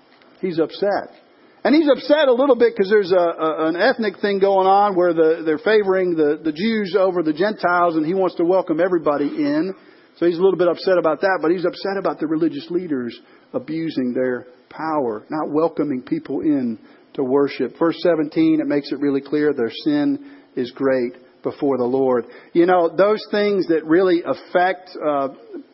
He's 0.41 0.59
upset. 0.59 1.28
And 1.69 1.75
he's 1.75 1.88
upset 1.88 2.27
a 2.27 2.34
little 2.34 2.55
bit 2.55 2.73
because 2.75 2.89
there's 2.89 3.12
a, 3.12 3.15
a, 3.15 3.67
an 3.67 3.75
ethnic 3.75 4.19
thing 4.21 4.39
going 4.39 4.65
on 4.65 4.95
where 4.95 5.13
the, 5.13 5.43
they're 5.45 5.60
favoring 5.60 6.15
the, 6.15 6.41
the 6.43 6.51
Jews 6.51 6.95
over 6.97 7.21
the 7.21 7.32
Gentiles 7.32 7.95
and 7.95 8.03
he 8.03 8.15
wants 8.15 8.38
to 8.38 8.43
welcome 8.43 8.79
everybody 8.79 9.27
in. 9.27 9.75
So 10.17 10.25
he's 10.25 10.39
a 10.39 10.41
little 10.41 10.58
bit 10.58 10.67
upset 10.67 10.97
about 10.97 11.21
that, 11.21 11.38
but 11.43 11.51
he's 11.51 11.65
upset 11.65 11.97
about 11.99 12.19
the 12.19 12.25
religious 12.25 12.65
leaders 12.71 13.15
abusing 13.53 14.13
their 14.15 14.47
power, 14.71 15.27
not 15.29 15.53
welcoming 15.53 16.01
people 16.01 16.41
in 16.41 16.79
to 17.13 17.23
worship. 17.23 17.77
Verse 17.77 17.97
17, 18.01 18.62
it 18.62 18.65
makes 18.65 18.91
it 18.91 18.99
really 18.99 19.21
clear 19.21 19.53
their 19.53 19.69
sin 19.84 20.39
is 20.55 20.71
great 20.71 21.13
before 21.43 21.77
the 21.77 21.86
Lord. 21.86 22.25
You 22.51 22.65
know, 22.65 22.89
those 22.89 23.23
things 23.29 23.67
that 23.67 23.86
really 23.86 24.23
affect 24.25 24.89
uh, 24.97 25.27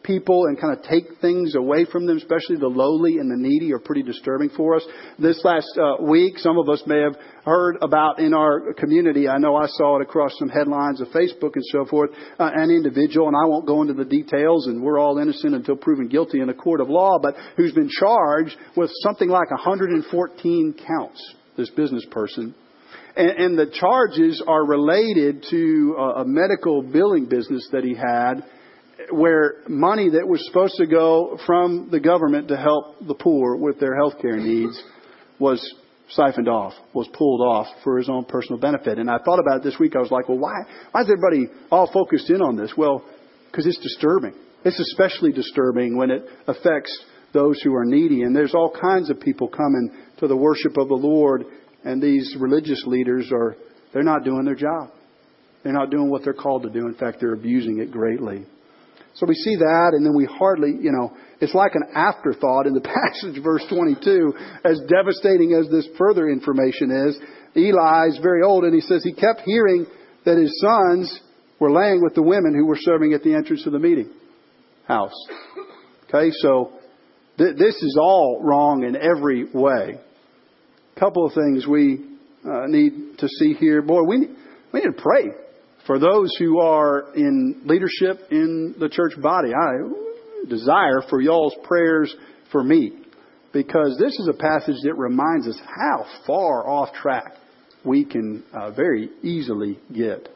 people 0.06 0.46
and 0.46 0.60
kind 0.60 0.78
of 0.78 0.84
take 0.84 1.20
things 1.20 1.56
away 1.56 1.86
from 1.86 2.06
them, 2.06 2.18
especially 2.18 2.58
the 2.58 2.68
lowly 2.68 3.18
and 3.18 3.30
the 3.30 3.36
needy, 3.38 3.74
are 3.74 3.80
pretty 3.80 4.04
disturbing 4.04 4.50
for 4.50 4.76
us. 4.76 4.86
This 5.20 5.42
last 5.44 5.68
uh, 5.78 6.04
week, 6.04 6.38
some 6.38 6.58
of 6.58 6.70
us 6.70 6.84
may 6.86 7.00
have 7.02 7.16
heard 7.44 7.78
about 7.82 8.20
in 8.20 8.34
our 8.34 8.74
community. 8.74 9.28
I 9.28 9.38
know 9.38 9.56
I 9.56 9.68
saw 9.68 10.00
it 10.00 10.02
across 10.02 10.38
some 10.38 10.50
headlines 10.50 11.02
of 11.02 11.08
Facebook 11.10 11.56
and 11.56 11.66
so 11.72 11.86
forth. 11.86 12.12
Uh, 12.40 12.52
an 12.54 12.70
individual, 12.70 13.28
and 13.28 13.36
I 13.36 13.46
won't 13.48 13.68
go 13.68 13.82
into 13.82 13.94
the 13.94 14.06
details, 14.06 14.68
and 14.68 14.82
we're 14.82 15.00
all 15.00 15.18
innocent 15.18 15.56
until 15.56 15.76
proven 15.76 16.08
guilty 16.08 16.42
in 16.42 16.50
a 16.50 16.54
court 16.54 16.82
of 16.82 16.90
law, 16.90 17.20
but 17.22 17.36
who's 17.58 17.74
been 17.74 17.90
charged 17.90 18.56
with 18.76 18.92
something 19.02 19.30
like 19.30 19.50
114 19.52 20.76
counts. 20.88 21.36
This 21.58 21.70
business 21.70 22.06
person 22.12 22.54
and, 23.18 23.58
the 23.58 23.68
charges 23.68 24.44
are 24.46 24.66
related 24.66 25.46
to 25.50 25.96
a 26.18 26.26
medical 26.26 26.82
billing 26.82 27.28
business 27.28 27.68
that 27.72 27.84
he 27.84 27.96
had 27.96 28.44
where 29.12 29.56
money 29.68 30.10
that 30.12 30.28
was 30.28 30.46
supposed 30.48 30.76
to 30.78 30.86
go 30.86 31.38
from 31.46 31.90
the 31.92 32.00
government 32.00 32.48
to 32.50 32.58
help 32.58 32.96
the 33.06 33.14
poor 33.14 33.56
with 33.56 33.80
their 33.80 33.96
health 33.96 34.14
care 34.22 34.38
needs 34.38 34.82
was 35.40 35.62
siphoned 36.10 36.48
off, 36.48 36.74
was 36.94 37.08
pulled 37.14 37.42
off 37.42 37.68
for 37.84 37.98
his 37.98 38.10
own 38.10 38.26
personal 38.26 38.60
benefit. 38.60 39.00
And 39.00 39.10
I 39.10 39.18
thought 39.18 39.40
about 39.40 39.58
it 39.58 39.64
this 39.64 39.78
week. 39.80 39.96
I 39.96 40.00
was 40.00 40.12
like, 40.12 40.30
well, 40.30 40.40
why, 40.40 40.54
why 40.92 41.02
is 41.02 41.10
everybody 41.10 41.48
all 41.72 41.92
focused 41.92 42.30
in 42.30 42.42
on 42.42 42.56
this? 42.56 42.72
Well, 42.78 43.04
because 43.52 43.66
it's 43.66 43.80
disturbing. 43.80 44.34
It's 44.64 44.80
especially 44.80 45.32
disturbing 45.32 45.98
when 45.98 46.12
it 46.12 46.26
affects 46.48 47.06
those 47.34 47.62
who 47.62 47.76
are 47.76 47.86
needy. 47.86 48.22
And 48.22 48.36
there's 48.36 48.54
all 48.54 48.72
kinds 48.72 49.10
of 49.10 49.20
people 49.20 49.48
coming 49.48 49.92
to 50.20 50.28
the 50.28 50.38
worship 50.38 50.78
of 50.78 50.88
the 50.88 50.96
Lord 50.96 51.46
and 51.86 52.02
these 52.02 52.36
religious 52.40 52.84
leaders 52.88 53.32
are, 53.32 53.56
they're 53.94 54.04
not 54.04 54.24
doing 54.26 54.44
their 54.44 54.56
job. 54.56 54.90
They're 55.64 55.72
not 55.72 55.92
doing 55.92 56.10
what 56.10 56.24
they're 56.24 56.34
called 56.34 56.64
to 56.64 56.70
do. 56.70 56.88
In 56.88 56.96
fact, 56.96 57.18
they're 57.20 57.34
abusing 57.34 57.80
it 57.80 57.92
greatly. 57.92 58.46
So 59.16 59.26
we 59.26 59.36
see 59.36 59.56
that, 59.56 59.92
and 59.94 60.06
then 60.06 60.14
we 60.14 60.26
hardly, 60.26 60.72
you 60.72 60.92
know, 60.92 61.16
it's 61.40 61.54
like 61.54 61.72
an 61.76 61.84
afterthought 61.96 62.68
in 62.68 62.74
the 62.74 62.82
passage, 63.14 63.42
verse 63.42 63.64
22, 63.70 64.34
as 64.66 64.82
devastating 64.88 65.54
as 65.54 65.70
this 65.72 65.88
further 65.98 66.30
information 66.30 66.92
is. 66.92 67.18
Eli 67.56 68.08
is 68.10 68.20
very 68.22 68.44
old, 68.44 68.66
and 68.66 68.74
he 68.74 68.82
says 68.82 69.04
he 69.04 69.14
kept 69.14 69.42
hearing 69.46 69.86
that 70.26 70.38
his 70.38 70.60
sons 70.60 71.22
were 71.60 71.72
laying 71.72 72.02
with 72.04 72.14
the 72.14 72.22
women 72.22 72.54
who 72.54 72.66
were 72.66 72.78
serving 72.78 73.14
at 73.14 73.24
the 73.24 73.34
entrance 73.34 73.66
of 73.66 73.72
the 73.72 73.80
meeting 73.80 74.12
house. 74.86 75.16
Okay, 76.10 76.32
so 76.32 76.74
th- 77.38 77.56
this 77.58 77.76
is 77.76 77.98
all 78.02 78.42
wrong 78.44 78.84
in 78.84 78.96
every 78.96 79.46
way 79.46 80.00
A 80.96 81.00
couple 81.00 81.26
of 81.26 81.34
things 81.34 81.66
we 81.66 82.06
uh, 82.46 82.68
need 82.68 83.18
to 83.20 83.28
see 83.28 83.54
here. 83.54 83.82
Boy, 83.82 84.02
we, 84.08 84.28
we 84.74 84.80
need 84.82 84.96
to 84.96 85.02
pray 85.02 85.32
for 85.86 86.00
those 86.00 86.30
who 86.40 86.60
are 86.60 87.14
in 87.16 87.62
leadership 87.66 88.28
in 88.32 88.76
the 88.80 88.90
church 88.90 89.14
body. 89.22 89.50
I 89.54 90.48
desire 90.48 91.02
for 91.10 91.22
y'all's 91.22 91.56
prayers 91.64 92.14
for 92.52 92.64
me 92.64 92.94
because 93.54 93.98
this 94.00 94.14
is 94.20 94.28
a 94.28 94.38
passage 94.38 94.78
that 94.84 94.96
reminds 94.96 95.48
us 95.48 95.58
how 95.66 96.06
far 96.26 96.68
off 96.68 96.94
track 96.94 97.36
we 97.84 98.04
can 98.04 98.44
uh, 98.54 98.72
very 98.72 99.10
easily 99.24 99.80
get. 99.94 100.28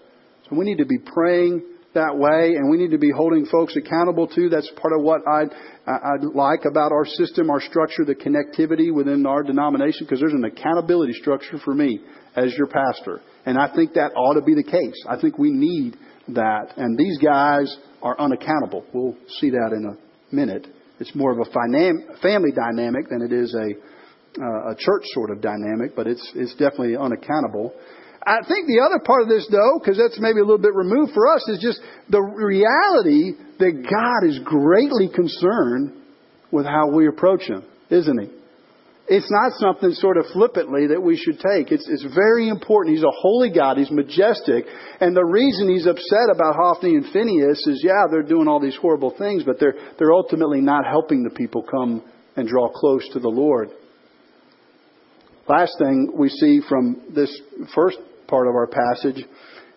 So 0.49 0.55
we 0.55 0.65
need 0.65 0.77
to 0.77 0.85
be 0.85 0.99
praying 0.99 1.63
that 1.93 2.15
way, 2.15 2.55
and 2.55 2.69
we 2.69 2.77
need 2.77 2.91
to 2.91 2.99
be 2.99 3.09
holding 3.09 3.45
folks 3.47 3.75
accountable 3.75 4.27
too. 4.27 4.49
That's 4.49 4.69
part 4.79 4.93
of 4.93 5.01
what 5.01 5.21
I'd, 5.27 5.49
I'd 5.87 6.23
like 6.35 6.65
about 6.69 6.91
our 6.91 7.05
system, 7.05 7.49
our 7.49 7.61
structure, 7.61 8.05
the 8.05 8.13
connectivity 8.13 8.93
within 8.93 9.25
our 9.25 9.41
denomination, 9.41 10.05
because 10.05 10.19
there's 10.19 10.33
an 10.33 10.43
accountability 10.43 11.13
structure 11.13 11.57
for 11.65 11.73
me 11.73 11.99
as 12.35 12.53
your 12.55 12.67
pastor. 12.67 13.21
And 13.45 13.57
I 13.57 13.73
think 13.75 13.93
that 13.93 14.11
ought 14.15 14.35
to 14.35 14.41
be 14.41 14.53
the 14.53 14.63
case. 14.63 15.03
I 15.09 15.19
think 15.19 15.39
we 15.39 15.51
need 15.51 15.97
that. 16.29 16.73
And 16.77 16.97
these 16.97 17.17
guys 17.17 17.75
are 18.03 18.19
unaccountable. 18.19 18.85
We'll 18.93 19.17
see 19.39 19.49
that 19.49 19.71
in 19.73 19.85
a 19.85 20.35
minute. 20.35 20.67
It's 20.99 21.15
more 21.15 21.31
of 21.31 21.39
a 21.39 21.51
family 22.21 22.51
dynamic 22.51 23.09
than 23.09 23.21
it 23.21 23.33
is 23.33 23.55
a, 23.55 23.67
uh, 24.39 24.71
a 24.71 24.75
church 24.77 25.03
sort 25.13 25.31
of 25.31 25.41
dynamic, 25.41 25.95
but 25.95 26.05
it's, 26.05 26.31
it's 26.35 26.51
definitely 26.53 26.97
unaccountable. 26.97 27.73
I 28.25 28.41
think 28.47 28.67
the 28.67 28.83
other 28.85 28.99
part 29.03 29.23
of 29.23 29.29
this, 29.29 29.47
though, 29.49 29.79
because 29.79 29.97
that's 29.97 30.19
maybe 30.19 30.39
a 30.39 30.43
little 30.43 30.61
bit 30.61 30.75
removed 30.75 31.13
for 31.13 31.27
us, 31.33 31.47
is 31.47 31.59
just 31.61 31.79
the 32.09 32.21
reality 32.21 33.33
that 33.59 33.83
God 33.83 34.27
is 34.27 34.39
greatly 34.43 35.09
concerned 35.13 35.93
with 36.51 36.65
how 36.65 36.91
we 36.91 37.07
approach 37.07 37.43
Him, 37.43 37.63
isn't 37.89 38.19
He? 38.19 38.29
It's 39.11 39.31
not 39.31 39.53
something 39.57 39.91
sort 39.93 40.17
of 40.17 40.25
flippantly 40.33 40.87
that 40.87 41.01
we 41.01 41.17
should 41.17 41.39
take. 41.39 41.71
It's, 41.71 41.87
it's 41.89 42.05
very 42.13 42.47
important. 42.47 42.95
He's 42.95 43.03
a 43.03 43.09
holy 43.09 43.49
God. 43.49 43.77
He's 43.77 43.89
majestic. 43.89 44.65
And 45.01 45.17
the 45.17 45.25
reason 45.25 45.67
he's 45.67 45.87
upset 45.87 46.29
about 46.31 46.55
Hophni 46.55 46.93
and 46.93 47.05
Phinehas 47.11 47.65
is, 47.65 47.81
yeah, 47.83 48.05
they're 48.11 48.21
doing 48.21 48.47
all 48.47 48.59
these 48.59 48.77
horrible 48.79 49.15
things, 49.17 49.41
but 49.43 49.59
they're, 49.59 49.73
they're 49.97 50.13
ultimately 50.13 50.61
not 50.61 50.85
helping 50.85 51.23
the 51.23 51.31
people 51.31 51.63
come 51.63 52.03
and 52.35 52.47
draw 52.47 52.69
close 52.69 53.01
to 53.13 53.19
the 53.19 53.29
Lord. 53.29 53.69
Last 55.47 55.73
thing 55.79 56.11
we 56.15 56.29
see 56.29 56.61
from 56.69 57.01
this 57.15 57.35
first 57.73 57.97
part 58.29 58.47
of 58.47 58.53
our 58.53 58.67
passage, 58.67 59.25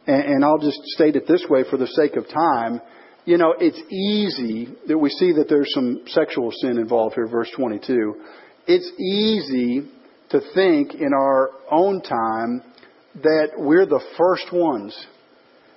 and, 0.07 0.25
and 0.25 0.45
I'll 0.45 0.59
just 0.59 0.81
state 0.95 1.17
it 1.17 1.27
this 1.27 1.45
way 1.49 1.65
for 1.69 1.77
the 1.77 1.87
sake 1.87 2.17
of 2.17 2.29
time. 2.29 2.81
You 3.25 3.38
know, 3.38 3.55
it's 3.59 3.81
easy 3.91 4.75
that 4.88 4.99
we 4.99 5.11
see 5.11 5.33
that 5.33 5.49
there's 5.49 5.73
some 5.75 6.03
sexual 6.09 6.51
sin 6.61 6.79
involved 6.79 7.15
here, 7.15 7.27
verse 7.27 7.51
22 7.57 8.15
it's 8.67 8.91
easy 8.99 9.88
to 10.31 10.41
think 10.55 10.95
in 10.95 11.12
our 11.12 11.51
own 11.71 12.01
time 12.01 12.62
that 13.23 13.51
we're 13.57 13.87
the 13.87 14.03
first 14.17 14.53
ones 14.53 14.97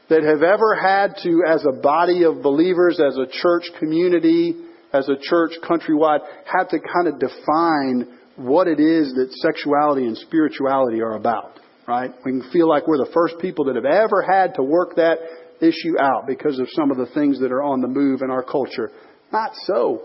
that 0.09 0.23
have 0.23 0.43
ever 0.43 0.75
had 0.75 1.15
to, 1.23 1.43
as 1.47 1.65
a 1.65 1.81
body 1.81 2.23
of 2.23 2.43
believers, 2.43 2.99
as 2.99 3.17
a 3.17 3.25
church 3.41 3.63
community, 3.79 4.55
as 4.93 5.09
a 5.09 5.15
church 5.19 5.53
countrywide, 5.63 6.19
have 6.45 6.69
to 6.69 6.77
kind 6.79 7.07
of 7.07 7.19
define 7.19 8.17
what 8.35 8.67
it 8.67 8.79
is 8.79 9.13
that 9.13 9.31
sexuality 9.41 10.05
and 10.05 10.17
spirituality 10.17 11.01
are 11.01 11.15
about, 11.15 11.59
right? 11.87 12.11
We 12.23 12.31
can 12.31 12.49
feel 12.51 12.67
like 12.67 12.87
we're 12.87 12.97
the 12.97 13.11
first 13.13 13.35
people 13.39 13.65
that 13.65 13.75
have 13.75 13.85
ever 13.85 14.21
had 14.21 14.55
to 14.55 14.63
work 14.63 14.95
that 14.95 15.17
issue 15.61 15.99
out 15.99 16.27
because 16.27 16.59
of 16.59 16.67
some 16.71 16.91
of 16.91 16.97
the 16.97 17.07
things 17.13 17.39
that 17.39 17.51
are 17.51 17.63
on 17.63 17.81
the 17.81 17.87
move 17.87 18.21
in 18.21 18.29
our 18.29 18.43
culture. 18.43 18.91
Not 19.31 19.51
so. 19.65 20.01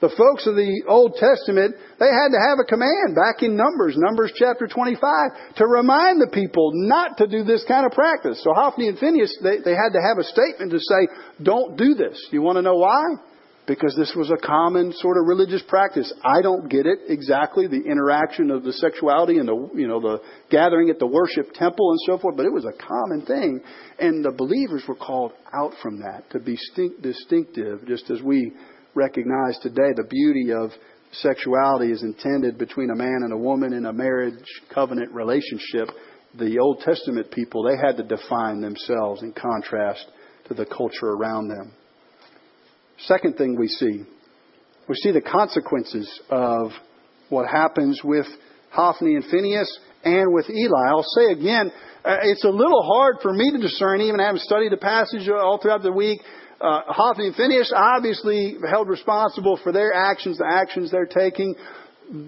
The 0.00 0.08
folks 0.16 0.46
of 0.46 0.56
the 0.56 0.82
Old 0.88 1.20
Testament, 1.20 1.76
they 2.00 2.08
had 2.08 2.32
to 2.32 2.40
have 2.40 2.56
a 2.56 2.64
command 2.64 3.12
back 3.12 3.44
in 3.44 3.52
Numbers, 3.54 4.00
Numbers 4.00 4.32
chapter 4.34 4.66
25, 4.66 5.56
to 5.56 5.66
remind 5.66 6.22
the 6.22 6.32
people 6.32 6.72
not 6.72 7.18
to 7.18 7.26
do 7.28 7.44
this 7.44 7.64
kind 7.68 7.84
of 7.84 7.92
practice. 7.92 8.40
So 8.42 8.54
Hophni 8.54 8.88
and 8.88 8.98
Phineas, 8.98 9.36
they, 9.42 9.60
they 9.60 9.76
had 9.76 9.92
to 9.92 10.00
have 10.00 10.16
a 10.16 10.24
statement 10.24 10.72
to 10.72 10.80
say, 10.80 11.04
don't 11.44 11.76
do 11.76 11.92
this. 11.92 12.16
You 12.32 12.40
want 12.40 12.56
to 12.56 12.62
know 12.62 12.76
why? 12.76 13.04
Because 13.70 13.94
this 13.94 14.12
was 14.16 14.32
a 14.32 14.46
common 14.46 14.92
sort 14.96 15.16
of 15.16 15.28
religious 15.28 15.62
practice. 15.68 16.12
I 16.24 16.42
don't 16.42 16.68
get 16.68 16.86
it 16.86 17.02
exactly, 17.06 17.68
the 17.68 17.80
interaction 17.80 18.50
of 18.50 18.64
the 18.64 18.72
sexuality 18.72 19.38
and 19.38 19.46
the, 19.46 19.70
you 19.76 19.86
know, 19.86 20.00
the 20.00 20.20
gathering 20.50 20.90
at 20.90 20.98
the 20.98 21.06
worship 21.06 21.52
temple 21.54 21.92
and 21.92 22.00
so 22.04 22.18
forth, 22.18 22.36
but 22.36 22.46
it 22.46 22.52
was 22.52 22.64
a 22.64 22.72
common 22.72 23.24
thing. 23.24 23.60
And 24.00 24.24
the 24.24 24.32
believers 24.32 24.82
were 24.88 24.96
called 24.96 25.30
out 25.54 25.74
from 25.80 26.00
that 26.00 26.28
to 26.32 26.40
be 26.40 26.58
distinctive, 27.00 27.86
just 27.86 28.10
as 28.10 28.20
we 28.20 28.50
recognize 28.96 29.56
today 29.62 29.92
the 29.94 30.08
beauty 30.10 30.50
of 30.52 30.72
sexuality 31.12 31.92
is 31.92 32.02
intended 32.02 32.58
between 32.58 32.90
a 32.90 32.96
man 32.96 33.20
and 33.22 33.32
a 33.32 33.38
woman 33.38 33.72
in 33.72 33.86
a 33.86 33.92
marriage 33.92 34.34
covenant 34.74 35.12
relationship. 35.12 35.94
The 36.36 36.58
Old 36.58 36.80
Testament 36.80 37.30
people, 37.30 37.62
they 37.62 37.76
had 37.76 37.98
to 37.98 38.02
define 38.02 38.62
themselves 38.62 39.22
in 39.22 39.32
contrast 39.32 40.06
to 40.48 40.54
the 40.54 40.66
culture 40.66 41.06
around 41.06 41.46
them. 41.46 41.76
Second 43.04 43.36
thing 43.36 43.56
we 43.58 43.68
see, 43.68 44.04
we 44.88 44.94
see 44.96 45.12
the 45.12 45.20
consequences 45.20 46.20
of 46.28 46.70
what 47.28 47.48
happens 47.48 48.00
with 48.04 48.26
Hophni 48.70 49.14
and 49.14 49.24
Phineas 49.24 49.78
and 50.04 50.32
with 50.32 50.50
Eli. 50.50 50.88
I'll 50.88 51.02
say 51.02 51.32
again, 51.32 51.70
uh, 52.04 52.16
it's 52.22 52.44
a 52.44 52.50
little 52.50 52.82
hard 52.82 53.16
for 53.22 53.32
me 53.32 53.50
to 53.52 53.58
discern, 53.58 54.00
even 54.00 54.20
having 54.20 54.40
studied 54.40 54.72
the 54.72 54.78
passage 54.78 55.28
all 55.28 55.58
throughout 55.60 55.82
the 55.82 55.92
week, 55.92 56.20
uh, 56.60 56.82
Hophni 56.88 57.28
and 57.28 57.36
Phineas 57.36 57.72
obviously 57.74 58.56
held 58.70 58.88
responsible 58.88 59.58
for 59.62 59.72
their 59.72 59.94
actions, 59.94 60.38
the 60.38 60.46
actions 60.46 60.90
they're 60.90 61.06
taking, 61.06 61.54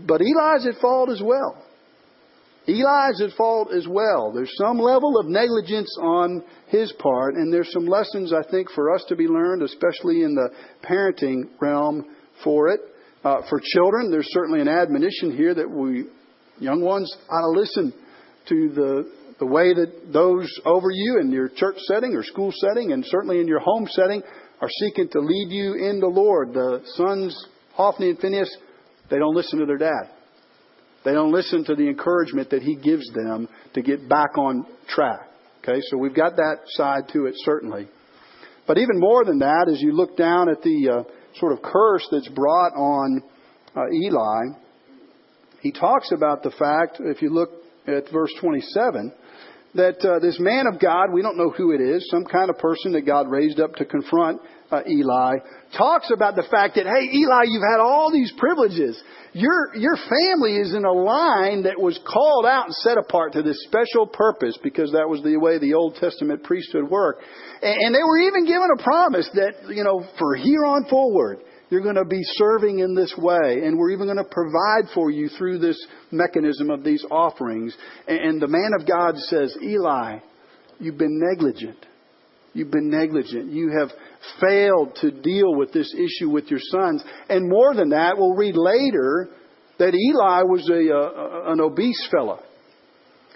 but 0.07 0.21
Eli's 0.23 0.67
at 0.67 0.81
fault 0.81 1.11
as 1.11 1.21
well. 1.23 1.63
Eli's 2.69 3.21
at 3.21 3.37
fault 3.37 3.73
as 3.73 3.87
well. 3.89 4.33
There's 4.33 4.53
some 4.57 4.79
level 4.79 5.19
of 5.19 5.27
negligence 5.27 5.95
on 6.01 6.45
his 6.69 6.93
part, 6.99 7.35
and 7.35 7.53
there's 7.53 7.73
some 7.73 7.87
lessons 7.87 8.33
I 8.33 8.49
think 8.51 8.71
for 8.71 8.95
us 8.95 9.05
to 9.09 9.17
be 9.17 9.27
learned, 9.27 9.63
especially 9.63 10.23
in 10.23 10.35
the 10.35 10.51
parenting 10.85 11.51
realm 11.61 12.07
for 12.45 12.69
it. 12.69 12.81
Uh, 13.25 13.43
for 13.49 13.61
children, 13.73 14.11
there's 14.11 14.33
certainly 14.33 14.61
an 14.61 14.69
admonition 14.69 15.37
here 15.37 15.55
that 15.55 15.69
we, 15.69 16.05
young 16.59 16.81
ones, 16.81 17.13
ought 17.29 17.53
to 17.53 17.61
listen 17.61 17.93
to 18.49 18.69
the 18.75 19.13
the 19.43 19.47
way 19.47 19.75
that 19.75 20.13
those 20.13 20.49
over 20.65 20.89
you 20.93 21.19
in 21.21 21.33
your 21.33 21.49
church 21.49 21.77
setting 21.89 22.15
or 22.15 22.23
school 22.23 22.53
setting 22.61 22.93
and 22.93 23.05
certainly 23.05 23.41
in 23.41 23.49
your 23.49 23.59
home 23.59 23.89
setting 23.91 24.23
are 24.61 24.69
seeking 24.69 25.09
to 25.09 25.19
lead 25.19 25.49
you 25.51 25.75
in 25.75 25.99
the 25.99 26.07
Lord. 26.07 26.55
The 26.55 26.81
sons, 26.95 27.37
Hophni 27.75 28.11
and 28.11 28.19
Phinehas, 28.21 28.57
they 29.11 29.19
don't 29.19 29.35
listen 29.35 29.59
to 29.59 29.67
their 29.67 29.79
dad. 29.79 30.11
They 31.05 31.13
don't 31.13 31.33
listen 31.33 31.65
to 31.65 31.75
the 31.75 31.89
encouragement 31.89 32.51
that 32.51 32.63
he 32.63 32.77
gives 32.77 33.11
them 33.13 33.49
to 33.75 33.83
get 33.83 34.09
back 34.09 34.39
on 34.39 34.67
track. 34.89 35.29
Okay, 35.63 35.81
so 35.91 35.97
we've 35.97 36.15
got 36.15 36.37
that 36.37 36.59
side 36.67 37.09
to 37.13 37.27
it, 37.27 37.35
certainly. 37.39 37.89
But 38.67 38.79
even 38.79 38.99
more 38.99 39.25
than 39.25 39.41
that, 39.41 39.69
as 39.71 39.81
you 39.81 39.93
look 39.93 40.17
down 40.17 40.49
at 40.49 40.63
the 40.63 40.89
uh, 40.89 41.39
sort 41.39 41.53
of 41.53 41.63
curse 41.63 42.07
that's 42.11 42.29
brought 42.29 42.73
on 42.75 43.23
uh, 43.77 43.81
Eli, 43.93 44.59
he 45.61 45.73
talks 45.73 46.11
about 46.13 46.43
the 46.43 46.51
fact, 46.51 46.99
if 47.01 47.23
you 47.23 47.31
look 47.31 47.51
at 47.87 48.11
verse 48.13 48.33
27, 48.41 49.13
that 49.75 50.05
uh, 50.05 50.19
this 50.19 50.39
man 50.39 50.67
of 50.67 50.81
God, 50.81 51.13
we 51.13 51.23
don't 51.23 51.37
know 51.37 51.51
who 51.51 51.73
it 51.73 51.81
is, 51.81 52.07
some 52.11 52.25
kind 52.25 52.51
of 52.51 52.59
person 52.59 52.93
that 52.93 53.07
God 53.07 53.31
raised 53.31 53.61
up 53.61 53.75
to 53.77 53.85
confront 53.85 54.41
uh, 54.73 54.83
Eli, 54.89 55.39
talks 55.77 56.11
about 56.11 56.35
the 56.37 56.47
fact 56.51 56.77
that, 56.77 56.87
hey, 56.87 57.05
Eli, 57.17 57.43
you've 57.47 57.63
had 57.69 57.81
all 57.81 58.11
these 58.11 58.33
privileges. 58.39 59.01
Your, 59.33 59.75
your 59.75 59.97
family 59.97 60.57
is 60.57 60.75
in 60.75 60.85
a 60.85 60.93
line 60.93 61.63
that 61.65 61.81
was 61.81 61.99
called 62.07 62.45
out 62.45 62.67
and 62.67 62.75
set 62.75 62.99
apart 62.99 63.33
to 63.35 63.43
this 63.43 63.59
special 63.65 64.07
purpose 64.07 64.59
because 64.63 64.93
that 64.93 65.09
was 65.09 65.23
the 65.23 65.37
way 65.37 65.59
the 65.59 65.75
Old 65.75 65.97
Testament 65.97 66.45
priesthood 66.45 66.89
worked. 66.91 67.23
And, 67.63 67.77
and 67.87 67.95
they 67.95 68.03
were 68.03 68.19
even 68.19 68.47
given 68.47 68.69
a 68.79 68.83
promise 68.83 69.29
that, 69.35 69.75
you 69.75 69.85
know, 69.85 70.07
for 70.19 70.37
here 70.37 70.65
on 70.65 70.87
forward, 70.89 71.39
you're 71.73 71.81
going 71.81 71.97
to 71.97 72.05
be 72.05 72.21
serving 72.23 72.81
in 72.81 72.95
this 72.95 73.15
way, 73.17 73.63
and 73.65 73.79
we're 73.79 73.93
even 73.93 74.05
going 74.05 74.19
to 74.19 74.25
provide 74.25 74.93
for 74.93 75.11
you 75.11 75.31
through 75.39 75.59
this 75.59 75.83
mechanism 76.11 76.69
of 76.69 76.85
these 76.85 77.03
offerings. 77.11 77.75
And 78.07 78.43
the 78.43 78.47
man 78.47 78.73
of 78.79 78.87
God 78.87 79.17
says, 79.17 79.57
Eli, 79.63 80.19
you've 80.79 80.99
been 80.99 81.19
negligent. 81.19 81.87
You've 82.53 82.71
been 82.71 82.91
negligent. 82.91 83.51
You 83.53 83.71
have 83.71 83.89
failed 84.41 84.97
to 85.01 85.11
deal 85.11 85.55
with 85.55 85.73
this 85.73 85.93
issue 85.95 86.31
with 86.31 86.51
your 86.51 86.61
sons. 86.61 87.05
And 87.29 87.49
more 87.49 87.75
than 87.75 87.91
that, 87.91 88.17
we'll 88.17 88.35
read 88.35 88.57
later 88.57 89.29
that 89.79 89.95
Eli 89.95 90.43
was 90.43 90.69
a, 90.71 91.51
an 91.53 91.61
obese 91.61 92.09
fellow. 92.11 92.41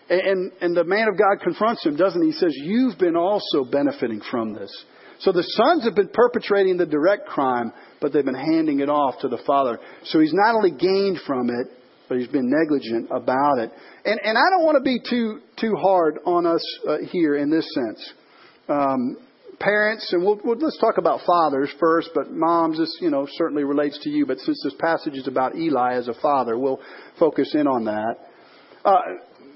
And, 0.09 0.53
and 0.61 0.77
the 0.77 0.85
man 0.85 1.09
of 1.09 1.19
God 1.19 1.43
confronts 1.43 1.85
him, 1.85 1.97
doesn't 1.97 2.23
he? 2.23 2.29
He 2.31 2.39
says, 2.39 2.55
You've 2.55 2.99
been 2.99 3.17
also 3.17 3.65
benefiting 3.65 4.21
from 4.31 4.55
this. 4.55 4.71
So 5.19 5.33
the 5.33 5.43
sons 5.43 5.85
have 5.85 5.95
been 5.95 6.11
perpetrating 6.13 6.77
the 6.77 6.87
direct 6.87 7.27
crime, 7.27 7.73
but 8.01 8.13
they've 8.13 8.25
been 8.25 8.35
handing 8.35 8.81
it 8.81 8.89
off 8.89 9.21
to 9.23 9.29
the 9.29 9.41
father. 9.47 9.81
So 10.05 10.21
he's 10.21 10.35
not 10.35 10.55
only 10.55 10.71
gained 10.71 11.19
from 11.27 11.49
it, 11.49 11.69
but 12.09 12.19
he's 12.19 12.29
been 12.29 12.49
negligent 12.49 13.09
about 13.11 13.59
it. 13.59 13.73
And, 14.05 14.21
and 14.23 14.39
I 14.39 14.51
don't 14.51 14.65
want 14.65 14.77
to 14.77 14.83
be 14.83 15.01
too, 15.01 15.41
too 15.59 15.75
hard 15.75 16.19
on 16.25 16.47
us 16.47 16.63
uh, 16.89 16.99
here 17.11 17.35
in 17.37 17.51
this 17.51 17.67
sense. 17.75 18.13
Um, 18.69 19.17
parents, 19.59 20.13
and 20.13 20.25
we'll, 20.25 20.41
we'll, 20.45 20.59
let's 20.59 20.79
talk 20.79 20.99
about 20.99 21.21
fathers 21.27 21.71
first, 21.79 22.11
but 22.15 22.31
moms, 22.31 22.79
this, 22.79 22.97
you 23.01 23.11
know, 23.11 23.27
certainly 23.33 23.65
relates 23.65 23.99
to 24.03 24.11
you, 24.11 24.27
but 24.27 24.39
since 24.39 24.61
this 24.63 24.75
passage 24.79 25.15
is 25.15 25.29
about 25.29 25.57
Eli 25.57 25.95
as 25.95 26.09
a 26.09 26.15
father, 26.15 26.59
we'll 26.59 26.81
focus 27.19 27.55
in 27.55 27.67
on 27.67 27.85
that. 27.85 28.17
Uh, 28.85 28.99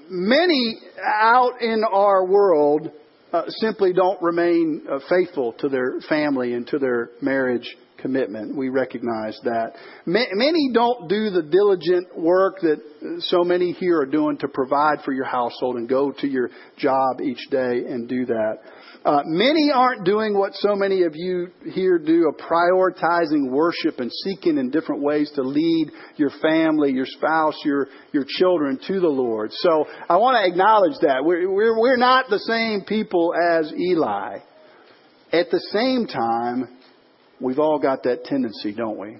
many 0.09 0.77
out 1.05 1.61
in 1.61 1.83
our 1.89 2.25
world 2.25 2.91
uh, 3.31 3.43
simply 3.47 3.93
don't 3.93 4.21
remain 4.21 4.83
uh, 4.91 4.99
faithful 5.09 5.53
to 5.53 5.69
their 5.69 6.01
family 6.09 6.53
and 6.53 6.67
to 6.67 6.79
their 6.79 7.09
marriage 7.21 7.77
commitment. 8.01 8.55
We 8.55 8.69
recognize 8.69 9.39
that. 9.43 9.73
Many 10.05 10.71
don't 10.73 11.07
do 11.07 11.29
the 11.29 11.43
diligent 11.43 12.17
work 12.17 12.59
that 12.61 12.81
so 13.19 13.43
many 13.43 13.73
here 13.73 13.99
are 13.99 14.05
doing 14.05 14.37
to 14.39 14.47
provide 14.47 15.03
for 15.05 15.13
your 15.13 15.25
household 15.25 15.75
and 15.75 15.87
go 15.87 16.11
to 16.11 16.27
your 16.27 16.49
job 16.77 17.21
each 17.21 17.49
day 17.49 17.83
and 17.87 18.09
do 18.09 18.25
that. 18.25 18.57
Uh, 19.03 19.21
many 19.25 19.71
aren't 19.73 20.05
doing 20.05 20.37
what 20.37 20.53
so 20.55 20.75
many 20.75 21.03
of 21.03 21.13
you 21.15 21.47
here 21.71 21.97
do 21.97 22.29
of 22.29 22.35
prioritizing 22.37 23.49
worship 23.49 23.99
and 23.99 24.11
seeking 24.23 24.57
in 24.57 24.69
different 24.69 25.01
ways 25.01 25.31
to 25.35 25.41
lead 25.41 25.91
your 26.17 26.29
family, 26.41 26.91
your 26.91 27.05
spouse, 27.05 27.55
your, 27.65 27.87
your 28.11 28.25
children 28.27 28.79
to 28.87 28.99
the 28.99 29.07
Lord. 29.07 29.51
So 29.53 29.85
I 30.07 30.17
want 30.17 30.37
to 30.37 30.47
acknowledge 30.47 30.99
that. 31.01 31.25
We're, 31.25 31.49
we're, 31.51 31.79
we're 31.79 31.97
not 31.97 32.29
the 32.29 32.39
same 32.39 32.83
people 32.85 33.33
as 33.51 33.73
Eli. 33.73 34.39
At 35.33 35.49
the 35.49 35.61
same 35.71 36.07
time, 36.07 36.77
We've 37.41 37.59
all 37.59 37.79
got 37.79 38.03
that 38.03 38.23
tendency, 38.23 38.73
don't 38.73 38.99
we? 38.99 39.17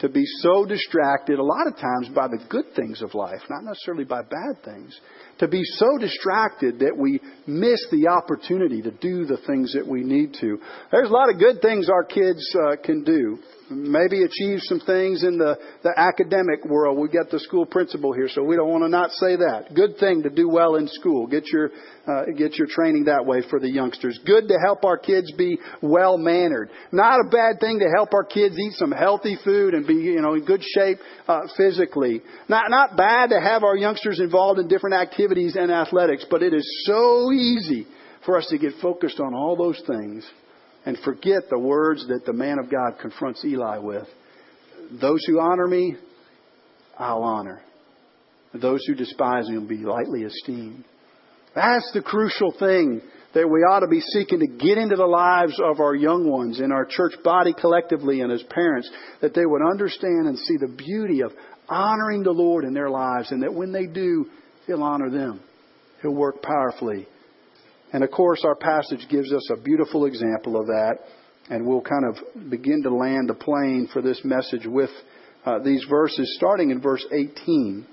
To 0.00 0.08
be 0.08 0.24
so 0.40 0.64
distracted, 0.64 1.38
a 1.38 1.44
lot 1.44 1.66
of 1.66 1.76
times, 1.76 2.08
by 2.14 2.28
the 2.28 2.42
good 2.48 2.64
things 2.74 3.02
of 3.02 3.14
life, 3.14 3.40
not 3.48 3.62
necessarily 3.62 4.04
by 4.04 4.22
bad 4.22 4.64
things, 4.64 4.98
to 5.38 5.48
be 5.48 5.62
so 5.64 5.98
distracted 5.98 6.78
that 6.80 6.96
we 6.96 7.20
miss 7.46 7.84
the 7.90 8.08
opportunity 8.08 8.82
to 8.82 8.90
do 8.90 9.24
the 9.24 9.38
things 9.46 9.72
that 9.74 9.86
we 9.86 10.02
need 10.02 10.34
to. 10.40 10.58
There's 10.90 11.08
a 11.08 11.12
lot 11.12 11.30
of 11.30 11.38
good 11.38 11.60
things 11.60 11.88
our 11.88 12.04
kids 12.04 12.54
uh, 12.66 12.76
can 12.82 13.04
do 13.04 13.38
maybe 13.70 14.22
achieve 14.22 14.58
some 14.62 14.80
things 14.80 15.22
in 15.22 15.38
the, 15.38 15.58
the 15.82 15.92
academic 15.96 16.64
world. 16.64 16.98
We've 16.98 17.12
got 17.12 17.30
the 17.30 17.40
school 17.40 17.64
principal 17.64 18.12
here, 18.12 18.28
so 18.28 18.42
we 18.42 18.56
don't 18.56 18.70
want 18.70 18.84
to 18.84 18.88
not 18.88 19.10
say 19.12 19.36
that. 19.36 19.74
Good 19.74 19.96
thing 19.98 20.22
to 20.22 20.30
do 20.30 20.48
well 20.48 20.76
in 20.76 20.88
school. 20.88 21.26
Get 21.26 21.46
your, 21.46 21.70
uh, 22.06 22.24
get 22.36 22.54
your 22.56 22.66
training 22.68 23.04
that 23.04 23.24
way 23.24 23.42
for 23.48 23.58
the 23.58 23.68
youngsters. 23.68 24.18
Good 24.26 24.48
to 24.48 24.58
help 24.64 24.84
our 24.84 24.98
kids 24.98 25.32
be 25.32 25.58
well 25.82 26.18
mannered. 26.18 26.70
Not 26.92 27.20
a 27.20 27.28
bad 27.30 27.60
thing 27.60 27.78
to 27.80 27.88
help 27.94 28.12
our 28.12 28.24
kids 28.24 28.56
eat 28.58 28.74
some 28.74 28.92
healthy 28.92 29.38
food 29.44 29.74
and 29.74 29.86
be, 29.86 29.94
you 29.94 30.20
know, 30.20 30.34
in 30.34 30.44
good 30.44 30.62
shape 30.62 30.98
uh, 31.26 31.40
physically. 31.56 32.22
Not, 32.48 32.70
not 32.70 32.96
bad 32.96 33.30
to 33.30 33.40
have 33.40 33.64
our 33.64 33.76
youngsters 33.76 34.20
involved 34.20 34.60
in 34.60 34.68
different 34.68 34.96
activities 34.96 35.23
and 35.30 35.70
athletics, 35.70 36.24
but 36.30 36.42
it 36.42 36.54
is 36.54 36.84
so 36.86 37.32
easy 37.32 37.86
for 38.24 38.38
us 38.38 38.46
to 38.48 38.58
get 38.58 38.72
focused 38.80 39.20
on 39.20 39.34
all 39.34 39.56
those 39.56 39.80
things 39.86 40.28
and 40.86 40.98
forget 41.04 41.44
the 41.50 41.58
words 41.58 42.06
that 42.08 42.24
the 42.26 42.32
man 42.32 42.58
of 42.58 42.70
God 42.70 42.98
confronts 43.00 43.44
Eli 43.44 43.78
with. 43.78 44.06
Those 45.00 45.20
who 45.26 45.40
honor 45.40 45.66
me, 45.66 45.96
I'll 46.98 47.22
honor. 47.22 47.62
Those 48.52 48.84
who 48.86 48.94
despise 48.94 49.48
me 49.48 49.58
will 49.58 49.66
be 49.66 49.78
lightly 49.78 50.22
esteemed. 50.22 50.84
That's 51.54 51.90
the 51.92 52.02
crucial 52.02 52.52
thing 52.58 53.00
that 53.34 53.48
we 53.48 53.60
ought 53.60 53.80
to 53.80 53.88
be 53.88 54.00
seeking 54.00 54.40
to 54.40 54.46
get 54.46 54.78
into 54.78 54.94
the 54.94 55.06
lives 55.06 55.60
of 55.62 55.80
our 55.80 55.94
young 55.94 56.28
ones 56.30 56.60
in 56.60 56.70
our 56.70 56.84
church 56.84 57.14
body 57.24 57.52
collectively 57.52 58.20
and 58.20 58.30
as 58.30 58.42
parents, 58.44 58.88
that 59.20 59.34
they 59.34 59.44
would 59.44 59.62
understand 59.62 60.28
and 60.28 60.38
see 60.38 60.56
the 60.56 60.68
beauty 60.68 61.22
of 61.22 61.32
honoring 61.68 62.22
the 62.22 62.30
Lord 62.30 62.64
in 62.64 62.74
their 62.74 62.90
lives 62.90 63.32
and 63.32 63.42
that 63.42 63.52
when 63.52 63.72
they 63.72 63.86
do, 63.86 64.26
He'll 64.66 64.82
honor 64.82 65.10
them. 65.10 65.40
He'll 66.02 66.14
work 66.14 66.42
powerfully 66.42 67.06
and 67.94 68.02
of 68.02 68.10
course, 68.10 68.42
our 68.44 68.56
passage 68.56 69.06
gives 69.08 69.32
us 69.32 69.48
a 69.50 69.56
beautiful 69.56 70.06
example 70.06 70.60
of 70.60 70.66
that. 70.66 70.96
And 71.48 71.64
we'll 71.64 71.80
kind 71.80 72.04
of 72.04 72.50
begin 72.50 72.82
to 72.82 72.92
land 72.92 73.28
the 73.28 73.34
plane 73.34 73.88
for 73.92 74.02
this 74.02 74.20
message 74.24 74.66
with 74.66 74.90
uh, 75.46 75.60
these 75.60 75.86
verses, 75.88 76.34
starting 76.36 76.70
in 76.70 76.80
verse 76.80 77.06
18. 77.12 77.86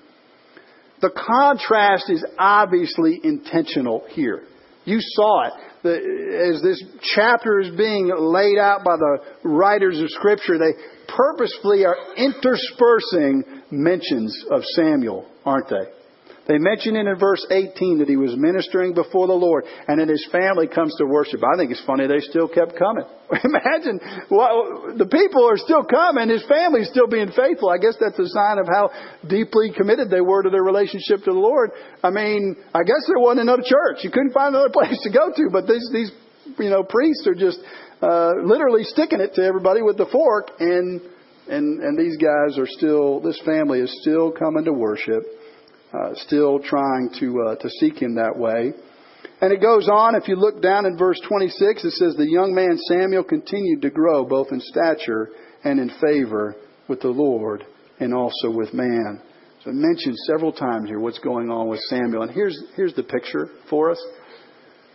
The 1.01 1.11
contrast 1.11 2.09
is 2.09 2.25
obviously 2.39 3.19
intentional 3.23 4.03
here. 4.09 4.41
You 4.85 4.97
saw 5.01 5.47
it. 5.47 5.53
The, 5.83 6.55
as 6.55 6.63
this 6.63 6.83
chapter 7.13 7.59
is 7.59 7.75
being 7.75 8.11
laid 8.17 8.57
out 8.57 8.83
by 8.83 8.95
the 8.97 9.17
writers 9.43 9.99
of 9.99 10.09
Scripture, 10.09 10.57
they 10.57 10.73
purposefully 11.15 11.85
are 11.85 11.97
interspersing 12.17 13.43
mentions 13.69 14.45
of 14.49 14.63
Samuel, 14.63 15.27
aren't 15.45 15.69
they? 15.69 16.00
They 16.47 16.57
mention 16.57 16.95
it 16.95 17.05
in 17.05 17.19
verse 17.19 17.45
18 17.51 17.99
that 17.99 18.09
he 18.09 18.17
was 18.17 18.33
ministering 18.35 18.93
before 18.93 19.27
the 19.27 19.37
Lord 19.37 19.63
and 19.87 20.01
that 20.01 20.09
his 20.09 20.25
family 20.31 20.65
comes 20.65 20.95
to 20.97 21.05
worship. 21.05 21.39
I 21.45 21.55
think 21.55 21.69
it's 21.69 21.85
funny 21.85 22.07
they 22.07 22.19
still 22.19 22.47
kept 22.47 22.73
coming. 22.75 23.05
Imagine 23.45 24.01
well, 24.29 24.97
the 24.97 25.05
people 25.05 25.45
are 25.45 25.57
still 25.61 25.85
coming, 25.85 26.29
his 26.29 26.43
family's 26.49 26.89
still 26.89 27.05
being 27.05 27.29
faithful. 27.29 27.69
I 27.69 27.77
guess 27.77 27.93
that's 28.01 28.17
a 28.17 28.27
sign 28.27 28.57
of 28.57 28.65
how 28.65 28.89
deeply 29.29 29.69
committed 29.69 30.09
they 30.09 30.21
were 30.21 30.41
to 30.41 30.49
their 30.49 30.65
relationship 30.65 31.21
to 31.29 31.31
the 31.31 31.39
Lord. 31.39 31.71
I 32.03 32.09
mean, 32.09 32.57
I 32.73 32.81
guess 32.81 33.05
there 33.05 33.21
wasn't 33.21 33.45
another 33.45 33.63
church. 33.63 34.01
You 34.01 34.09
couldn't 34.09 34.33
find 34.33 34.55
another 34.55 34.73
place 34.73 34.97
to 35.03 35.11
go 35.13 35.29
to, 35.29 35.49
but 35.53 35.69
these, 35.69 35.85
these 35.93 36.11
you 36.57 36.73
know, 36.73 36.81
priests 36.81 37.27
are 37.27 37.37
just 37.37 37.61
uh, 38.01 38.33
literally 38.43 38.83
sticking 38.83 39.21
it 39.21 39.35
to 39.35 39.45
everybody 39.45 39.83
with 39.83 39.97
the 39.97 40.09
fork 40.09 40.49
and 40.59 41.01
and 41.47 41.81
and 41.81 41.97
these 41.97 42.17
guys 42.17 42.57
are 42.57 42.67
still 42.67 43.19
this 43.19 43.39
family 43.45 43.79
is 43.79 43.91
still 44.01 44.31
coming 44.31 44.65
to 44.65 44.73
worship 44.73 45.23
uh, 45.93 46.13
still 46.15 46.59
trying 46.59 47.09
to 47.19 47.41
uh, 47.41 47.55
to 47.55 47.69
seek 47.69 48.01
Him 48.01 48.15
that 48.15 48.37
way. 48.37 48.73
And 49.41 49.51
it 49.51 49.61
goes 49.61 49.89
on. 49.89 50.15
If 50.15 50.27
you 50.27 50.35
look 50.35 50.61
down 50.61 50.85
in 50.85 50.97
verse 50.97 51.19
26, 51.27 51.83
it 51.83 51.91
says 51.93 52.15
the 52.15 52.29
young 52.29 52.53
man 52.53 52.77
Samuel 52.87 53.23
continued 53.23 53.81
to 53.81 53.89
grow 53.89 54.23
both 54.23 54.51
in 54.51 54.61
stature 54.61 55.29
and 55.63 55.79
in 55.79 55.91
favor 55.99 56.55
with 56.87 57.01
the 57.01 57.09
Lord 57.09 57.65
and 57.99 58.13
also 58.13 58.51
with 58.51 58.73
man. 58.73 59.21
So 59.63 59.71
I 59.71 59.73
mentioned 59.73 60.15
several 60.27 60.51
times 60.51 60.89
here 60.89 60.99
what's 60.99 61.19
going 61.19 61.49
on 61.49 61.67
with 61.67 61.79
Samuel. 61.81 62.23
And 62.23 62.31
here's 62.31 62.61
here's 62.75 62.93
the 62.93 63.03
picture 63.03 63.49
for 63.69 63.91
us. 63.91 64.03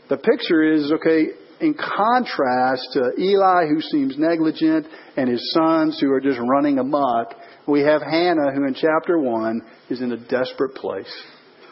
The 0.08 0.16
picture 0.16 0.72
is 0.72 0.92
okay 0.92 1.26
in 1.60 1.74
contrast 1.74 2.88
to 2.92 3.12
Eli, 3.18 3.66
who 3.66 3.80
seems 3.80 4.16
negligent, 4.18 4.86
and 5.16 5.28
his 5.28 5.52
sons 5.52 5.98
who 6.00 6.12
are 6.12 6.20
just 6.20 6.38
running 6.38 6.78
amok, 6.78 7.34
we 7.66 7.80
have 7.80 8.02
Hannah, 8.02 8.52
who 8.54 8.64
in 8.66 8.74
chapter 8.74 9.18
1 9.18 9.62
is 9.90 10.00
in 10.00 10.12
a 10.12 10.16
desperate 10.16 10.74
place. 10.74 11.12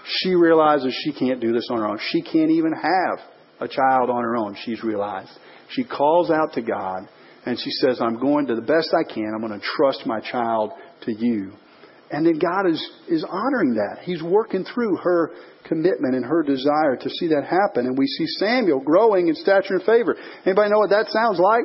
She 0.06 0.34
realizes 0.34 0.94
she 1.04 1.12
can't 1.12 1.40
do 1.40 1.52
this 1.52 1.68
on 1.70 1.78
her 1.78 1.86
own. 1.86 1.98
She 2.10 2.22
can't 2.22 2.50
even 2.50 2.72
have 2.72 3.18
a 3.60 3.68
child 3.68 4.10
on 4.10 4.22
her 4.22 4.36
own, 4.36 4.56
she's 4.64 4.82
realized. 4.82 5.30
She 5.70 5.84
calls 5.84 6.30
out 6.30 6.52
to 6.54 6.62
God 6.62 7.08
and 7.46 7.58
she 7.58 7.70
says, 7.70 8.00
I'm 8.00 8.18
going 8.18 8.46
to 8.46 8.54
the 8.54 8.62
best 8.62 8.94
I 8.94 9.04
can. 9.04 9.32
I'm 9.34 9.46
going 9.46 9.58
to 9.58 9.66
trust 9.76 10.06
my 10.06 10.20
child 10.20 10.72
to 11.02 11.12
you. 11.12 11.52
And 12.10 12.26
then 12.26 12.38
God 12.38 12.68
is, 12.68 12.80
is 13.08 13.24
honoring 13.28 13.74
that. 13.74 14.02
He's 14.02 14.22
working 14.22 14.64
through 14.64 14.96
her 14.96 15.30
commitment 15.66 16.14
and 16.14 16.24
her 16.24 16.42
desire 16.42 16.96
to 17.00 17.10
see 17.10 17.28
that 17.28 17.44
happen. 17.44 17.86
And 17.86 17.98
we 17.98 18.06
see 18.06 18.26
Samuel 18.38 18.80
growing 18.80 19.28
in 19.28 19.34
stature 19.34 19.74
and 19.74 19.82
favor. 19.82 20.16
Anybody 20.44 20.70
know 20.70 20.78
what 20.78 20.90
that 20.90 21.08
sounds 21.08 21.38
like? 21.38 21.64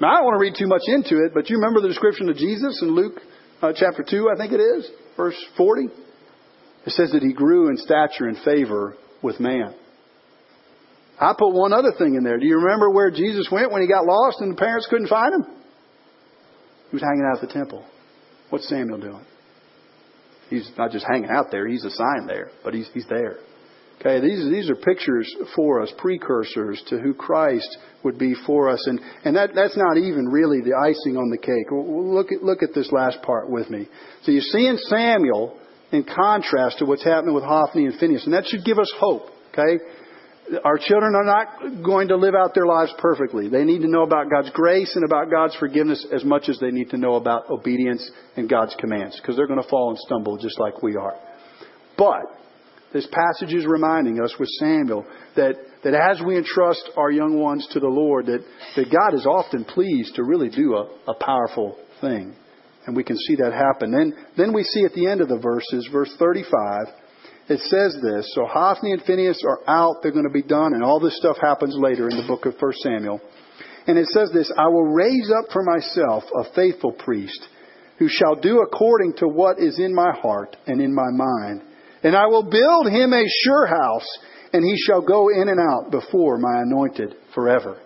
Now, 0.00 0.08
I 0.08 0.14
don't 0.16 0.24
want 0.24 0.36
to 0.38 0.40
read 0.40 0.54
too 0.58 0.66
much 0.66 0.82
into 0.86 1.24
it, 1.24 1.32
but 1.34 1.50
you 1.50 1.56
remember 1.56 1.80
the 1.80 1.88
description 1.88 2.28
of 2.28 2.36
Jesus 2.36 2.80
in 2.82 2.94
Luke 2.94 3.20
uh, 3.62 3.72
chapter 3.74 4.04
2, 4.08 4.28
I 4.28 4.36
think 4.36 4.52
it 4.52 4.60
is, 4.60 4.90
verse 5.16 5.36
40? 5.56 5.88
It 6.84 6.90
says 6.90 7.12
that 7.12 7.22
he 7.22 7.32
grew 7.32 7.68
in 7.68 7.76
stature 7.76 8.26
and 8.26 8.36
favor 8.38 8.96
with 9.22 9.38
man. 9.38 9.74
I 11.20 11.34
put 11.38 11.52
one 11.52 11.72
other 11.72 11.92
thing 11.96 12.16
in 12.16 12.24
there. 12.24 12.38
Do 12.38 12.46
you 12.46 12.56
remember 12.56 12.90
where 12.90 13.10
Jesus 13.10 13.48
went 13.52 13.70
when 13.70 13.82
he 13.82 13.88
got 13.88 14.04
lost 14.04 14.40
and 14.40 14.52
the 14.52 14.56
parents 14.56 14.88
couldn't 14.90 15.06
find 15.06 15.34
him? 15.34 15.54
He 16.90 16.96
was 16.96 17.02
hanging 17.02 17.24
out 17.30 17.40
at 17.40 17.48
the 17.48 17.54
temple. 17.54 17.84
What's 18.50 18.68
Samuel 18.68 18.98
doing? 18.98 19.24
He's 20.50 20.70
not 20.76 20.90
just 20.90 21.06
hanging 21.08 21.30
out 21.30 21.50
there, 21.50 21.66
he's 21.68 21.84
a 21.84 21.90
sign 21.90 22.26
there, 22.26 22.50
but 22.64 22.74
he's, 22.74 22.88
he's 22.92 23.06
there. 23.08 23.38
Okay, 24.00 24.20
these, 24.20 24.50
these 24.50 24.68
are 24.68 24.74
pictures 24.74 25.32
for 25.54 25.80
us, 25.80 25.92
precursors 25.96 26.82
to 26.88 26.98
who 26.98 27.14
Christ 27.14 27.76
would 28.02 28.18
be 28.18 28.34
for 28.46 28.68
us. 28.68 28.84
And, 28.86 29.00
and 29.24 29.36
that, 29.36 29.50
that's 29.54 29.76
not 29.76 29.96
even 29.96 30.26
really 30.26 30.60
the 30.60 30.74
icing 30.74 31.16
on 31.16 31.30
the 31.30 31.38
cake. 31.38 31.70
Look 31.70 32.32
at, 32.32 32.42
look 32.42 32.64
at 32.64 32.74
this 32.74 32.90
last 32.90 33.22
part 33.22 33.48
with 33.48 33.70
me. 33.70 33.88
So 34.22 34.32
you're 34.32 34.42
seeing 34.42 34.76
Samuel 34.76 35.56
in 35.92 36.04
contrast 36.04 36.78
to 36.78 36.84
what's 36.84 37.04
happening 37.04 37.34
with 37.34 37.44
Hophni 37.44 37.86
and 37.86 37.98
Phineas. 37.98 38.24
And 38.24 38.34
that 38.34 38.46
should 38.46 38.64
give 38.64 38.78
us 38.78 38.92
hope. 38.98 39.26
Okay? 39.52 39.84
Our 40.64 40.78
children 40.78 41.14
are 41.14 41.24
not 41.24 41.84
going 41.84 42.08
to 42.08 42.16
live 42.16 42.34
out 42.34 42.54
their 42.54 42.66
lives 42.66 42.92
perfectly. 42.98 43.48
They 43.48 43.64
need 43.64 43.82
to 43.82 43.88
know 43.88 44.02
about 44.02 44.28
God's 44.28 44.50
grace 44.50 44.96
and 44.96 45.04
about 45.04 45.30
God's 45.30 45.54
forgiveness 45.56 46.04
as 46.12 46.24
much 46.24 46.48
as 46.48 46.58
they 46.58 46.70
need 46.70 46.90
to 46.90 46.98
know 46.98 47.14
about 47.14 47.48
obedience 47.48 48.10
and 48.36 48.48
God's 48.48 48.74
commands 48.80 49.20
because 49.20 49.36
they're 49.36 49.46
going 49.46 49.62
to 49.62 49.68
fall 49.68 49.90
and 49.90 49.98
stumble 49.98 50.38
just 50.38 50.58
like 50.58 50.82
we 50.82 50.96
are. 50.96 51.14
But 51.96 52.24
this 52.92 53.06
passage 53.06 53.54
is 53.54 53.66
reminding 53.66 54.20
us 54.20 54.34
with 54.38 54.48
Samuel 54.58 55.06
that, 55.36 55.54
that 55.84 55.94
as 55.94 56.20
we 56.24 56.36
entrust 56.36 56.90
our 56.96 57.10
young 57.10 57.38
ones 57.38 57.66
to 57.72 57.80
the 57.80 57.88
Lord, 57.88 58.26
that, 58.26 58.44
that 58.76 58.92
God 58.92 59.14
is 59.14 59.26
often 59.26 59.64
pleased 59.64 60.14
to 60.16 60.24
really 60.24 60.50
do 60.50 60.74
a, 60.74 61.10
a 61.10 61.14
powerful 61.14 61.78
thing. 62.00 62.34
And 62.86 62.96
we 62.96 63.04
can 63.04 63.16
see 63.16 63.36
that 63.36 63.52
happen. 63.52 63.92
Then, 63.92 64.14
then 64.36 64.52
we 64.52 64.64
see 64.64 64.84
at 64.84 64.92
the 64.92 65.06
end 65.06 65.20
of 65.20 65.28
the 65.28 65.38
verses, 65.38 65.88
verse 65.92 66.14
35, 66.18 66.86
it 67.48 67.60
says 67.60 67.96
this. 68.02 68.30
So 68.34 68.46
Hophni 68.46 68.92
and 68.92 69.02
Phineas 69.02 69.42
are 69.46 69.60
out, 69.68 69.96
they're 70.02 70.12
going 70.12 70.24
to 70.24 70.30
be 70.30 70.42
done, 70.42 70.74
and 70.74 70.82
all 70.82 71.00
this 71.00 71.16
stuff 71.16 71.36
happens 71.40 71.76
later 71.78 72.08
in 72.08 72.16
the 72.16 72.26
book 72.26 72.46
of 72.46 72.54
1 72.58 72.72
Samuel. 72.82 73.20
And 73.86 73.98
it 73.98 74.06
says 74.08 74.30
this 74.32 74.52
I 74.56 74.68
will 74.68 74.92
raise 74.92 75.30
up 75.30 75.50
for 75.52 75.62
myself 75.62 76.24
a 76.34 76.54
faithful 76.54 76.92
priest 76.92 77.48
who 77.98 78.08
shall 78.08 78.36
do 78.36 78.60
according 78.60 79.14
to 79.18 79.28
what 79.28 79.58
is 79.58 79.78
in 79.78 79.94
my 79.94 80.12
heart 80.12 80.56
and 80.66 80.80
in 80.80 80.94
my 80.94 81.10
mind. 81.10 81.62
And 82.02 82.16
I 82.16 82.26
will 82.26 82.42
build 82.42 82.88
him 82.88 83.12
a 83.12 83.24
sure 83.44 83.66
house, 83.66 84.06
and 84.52 84.64
he 84.64 84.76
shall 84.86 85.02
go 85.02 85.28
in 85.28 85.48
and 85.48 85.60
out 85.60 85.90
before 85.90 86.38
my 86.38 86.62
anointed 86.62 87.14
forever. 87.34 87.80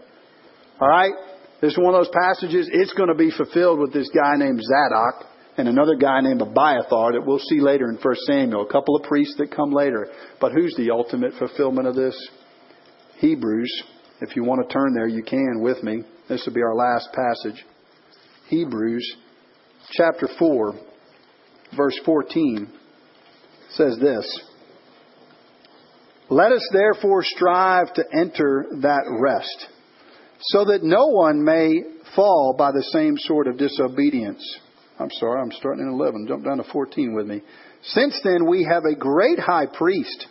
All 0.80 0.88
right? 0.88 1.12
This 1.60 1.72
is 1.72 1.78
one 1.78 1.94
of 1.94 2.04
those 2.04 2.14
passages. 2.14 2.68
It's 2.72 2.92
going 2.94 3.08
to 3.08 3.14
be 3.14 3.30
fulfilled 3.30 3.78
with 3.78 3.92
this 3.92 4.10
guy 4.10 4.36
named 4.36 4.60
Zadok 4.62 5.26
and 5.58 5.68
another 5.68 5.96
guy 5.96 6.20
named 6.20 6.42
Abiathar 6.42 7.12
that 7.12 7.24
we'll 7.24 7.38
see 7.38 7.60
later 7.60 7.88
in 7.88 7.96
1 7.96 8.14
Samuel. 8.26 8.66
A 8.66 8.72
couple 8.72 8.96
of 8.96 9.04
priests 9.04 9.36
that 9.38 9.50
come 9.50 9.72
later. 9.72 10.08
But 10.40 10.52
who's 10.52 10.74
the 10.76 10.90
ultimate 10.90 11.32
fulfillment 11.38 11.88
of 11.88 11.94
this? 11.94 12.14
Hebrews. 13.18 13.82
If 14.20 14.36
you 14.36 14.44
want 14.44 14.66
to 14.66 14.72
turn 14.72 14.94
there, 14.94 15.08
you 15.08 15.22
can 15.22 15.60
with 15.60 15.82
me. 15.82 16.02
This 16.28 16.44
will 16.46 16.54
be 16.54 16.62
our 16.62 16.74
last 16.74 17.08
passage. 17.12 17.64
Hebrews 18.48 19.16
chapter 19.92 20.28
4, 20.38 20.74
verse 21.76 21.98
14 22.04 22.72
says 23.70 23.98
this 24.00 24.26
Let 26.30 26.52
us 26.52 26.66
therefore 26.72 27.22
strive 27.22 27.92
to 27.94 28.04
enter 28.12 28.66
that 28.82 29.04
rest, 29.20 29.68
so 30.40 30.64
that 30.66 30.82
no 30.82 31.06
one 31.08 31.44
may 31.44 31.82
fall 32.14 32.54
by 32.56 32.72
the 32.72 32.84
same 32.92 33.16
sort 33.18 33.46
of 33.46 33.58
disobedience. 33.58 34.42
I'm 34.98 35.10
sorry, 35.10 35.40
I'm 35.40 35.52
starting 35.52 35.86
in 35.86 35.92
11. 35.92 36.26
Jump 36.26 36.44
down 36.44 36.56
to 36.56 36.64
14 36.72 37.14
with 37.14 37.26
me. 37.26 37.42
Since 37.82 38.18
then, 38.24 38.46
we 38.48 38.64
have 38.64 38.84
a 38.84 38.96
great 38.96 39.38
high 39.38 39.66
priest 39.66 40.26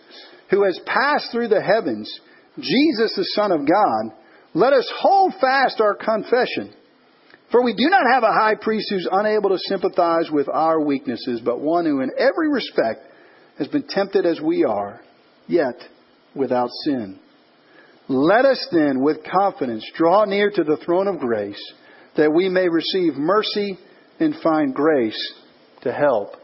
who 0.49 0.63
has 0.63 0.79
passed 0.85 1.31
through 1.31 1.49
the 1.49 1.61
heavens, 1.61 2.11
Jesus, 2.59 3.13
the 3.15 3.29
Son 3.35 3.51
of 3.51 3.59
God. 3.59 4.17
Let 4.53 4.73
us 4.73 4.91
hold 4.99 5.33
fast 5.39 5.79
our 5.81 5.95
confession. 5.95 6.73
For 7.51 7.63
we 7.63 7.73
do 7.73 7.89
not 7.89 8.03
have 8.11 8.23
a 8.23 8.33
high 8.33 8.55
priest 8.55 8.87
who's 8.89 9.07
unable 9.11 9.51
to 9.51 9.57
sympathize 9.69 10.31
with 10.31 10.49
our 10.49 10.81
weaknesses, 10.81 11.41
but 11.43 11.59
one 11.59 11.85
who 11.85 12.01
in 12.01 12.11
every 12.17 12.51
respect 12.51 13.01
has 13.57 13.67
been 13.67 13.87
tempted 13.87 14.25
as 14.25 14.41
we 14.41 14.63
are, 14.63 15.01
yet 15.47 15.75
without 16.35 16.69
sin. 16.85 17.19
Let 18.07 18.45
us 18.45 18.67
then 18.71 19.01
with 19.01 19.17
confidence 19.23 19.89
draw 19.95 20.25
near 20.25 20.51
to 20.51 20.63
the 20.63 20.77
throne 20.85 21.07
of 21.07 21.19
grace 21.19 21.61
that 22.17 22.31
we 22.31 22.49
may 22.49 22.69
receive 22.69 23.15
mercy 23.15 23.77
and 24.19 24.35
find 24.43 24.73
grace 24.73 25.33
to 25.81 25.91
help 25.91 26.35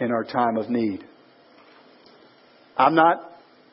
in 0.00 0.10
our 0.10 0.24
time 0.24 0.56
of 0.56 0.70
need. 0.70 1.04
I'm 2.76 2.94
not 2.94 3.16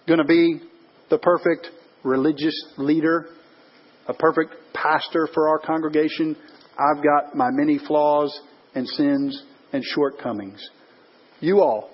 going 0.07 0.19
to 0.19 0.25
be 0.25 0.61
the 1.09 1.17
perfect 1.17 1.69
religious 2.03 2.55
leader, 2.77 3.27
a 4.07 4.13
perfect 4.13 4.53
pastor 4.73 5.27
for 5.33 5.47
our 5.49 5.59
congregation. 5.59 6.35
I've 6.77 7.03
got 7.03 7.35
my 7.35 7.49
many 7.51 7.79
flaws 7.79 8.37
and 8.75 8.87
sins 8.87 9.41
and 9.71 9.83
shortcomings. 9.83 10.61
You 11.39 11.61
all, 11.61 11.89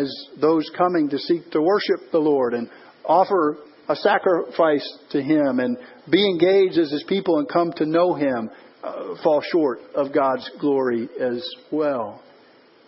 as 0.00 0.12
those 0.40 0.68
coming 0.76 1.08
to 1.10 1.18
seek 1.18 1.50
to 1.52 1.60
worship 1.60 2.10
the 2.12 2.18
Lord 2.18 2.54
and 2.54 2.68
offer 3.04 3.58
a 3.88 3.96
sacrifice 3.96 4.86
to 5.10 5.22
Him 5.22 5.60
and 5.60 5.76
be 6.10 6.28
engaged 6.28 6.78
as 6.78 6.90
His 6.90 7.04
people 7.08 7.38
and 7.38 7.48
come 7.48 7.72
to 7.76 7.86
know 7.86 8.14
Him, 8.14 8.50
uh, 8.82 9.14
fall 9.22 9.42
short 9.52 9.80
of 9.94 10.12
God's 10.12 10.50
glory 10.60 11.08
as 11.20 11.46
well. 11.70 12.22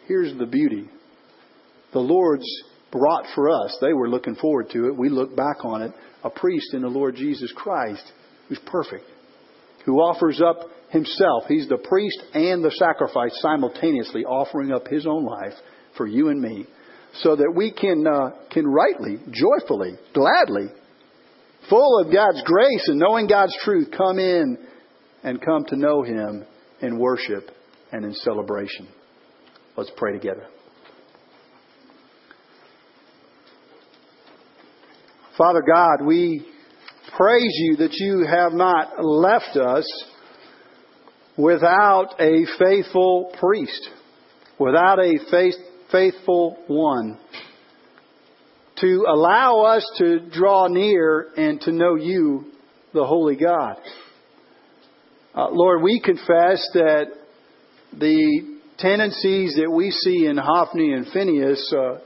Here's 0.07 0.37
the 0.38 0.47
beauty 0.47 0.88
the 1.92 2.01
Lord's 2.01 2.47
brought 2.90 3.25
for 3.35 3.51
us. 3.51 3.77
They 3.81 3.92
were 3.92 4.09
looking 4.09 4.35
forward 4.35 4.71
to 4.71 4.87
it. 4.87 4.97
We 4.97 5.09
look 5.09 5.35
back 5.37 5.64
on 5.64 5.83
it. 5.83 5.92
A 6.25 6.31
priest 6.31 6.75
in 6.75 6.83
the 6.83 6.88
Lord 6.88 7.16
Jesus 7.16 7.53
Christ 7.55 8.05
who's 8.49 8.61
perfect, 8.66 9.05
who 9.85 9.97
offers 9.99 10.40
up 10.40 10.69
himself. 10.90 11.45
He's 11.49 11.69
the 11.69 11.79
priest 11.79 12.19
and 12.35 12.64
the 12.64 12.71
sacrifice 12.71 13.33
simultaneously, 13.40 14.25
offering 14.25 14.73
up 14.73 14.87
his 14.88 15.07
own 15.07 15.25
life 15.25 15.55
for 15.97 16.07
you 16.07 16.29
and 16.29 16.40
me, 16.40 16.66
so 17.20 17.37
that 17.37 17.52
we 17.55 17.72
can 17.72 18.07
uh, 18.07 18.31
can 18.50 18.66
rightly, 18.66 19.18
joyfully, 19.31 19.94
gladly, 20.12 20.68
full 21.68 22.00
of 22.00 22.12
God's 22.12 22.42
grace 22.44 22.88
and 22.88 22.98
knowing 22.98 23.26
God's 23.26 23.57
truth, 23.64 23.88
come 23.96 24.18
in 24.18 24.59
and 25.22 25.40
come 25.40 25.64
to 25.66 25.76
know 25.76 26.02
Him 26.02 26.44
in 26.81 26.98
worship 26.98 27.50
and 27.92 28.05
in 28.05 28.14
celebration. 28.14 28.88
Let's 29.76 29.90
pray 29.96 30.12
together. 30.12 30.46
Father 35.37 35.62
God, 35.62 36.07
we 36.07 36.46
praise 37.16 37.52
you 37.52 37.76
that 37.76 37.92
you 37.92 38.26
have 38.26 38.52
not 38.52 39.05
left 39.05 39.57
us 39.57 39.87
without 41.37 42.14
a 42.18 42.46
faithful 42.59 43.35
priest, 43.38 43.88
without 44.59 44.98
a 44.98 45.18
faith, 45.31 45.55
faithful 45.90 46.57
one 46.66 47.18
to 48.81 49.05
allow 49.09 49.61
us 49.62 49.90
to 49.99 50.20
draw 50.31 50.66
near 50.68 51.29
and 51.37 51.61
to 51.62 51.72
know 51.72 51.94
you, 51.94 52.53
the 52.92 53.05
Holy 53.05 53.37
God. 53.37 53.77
Uh, 55.35 55.49
Lord, 55.51 55.83
we 55.83 56.01
confess 56.01 56.66
that 56.75 57.07
the 57.92 58.59
tendencies 58.79 59.57
that 59.57 59.70
we 59.70 59.90
see 59.90 60.27
in 60.27 60.37
Hophni 60.37 60.92
and 60.92 61.07
Phinehas, 61.12 61.75
uh, 61.77 61.99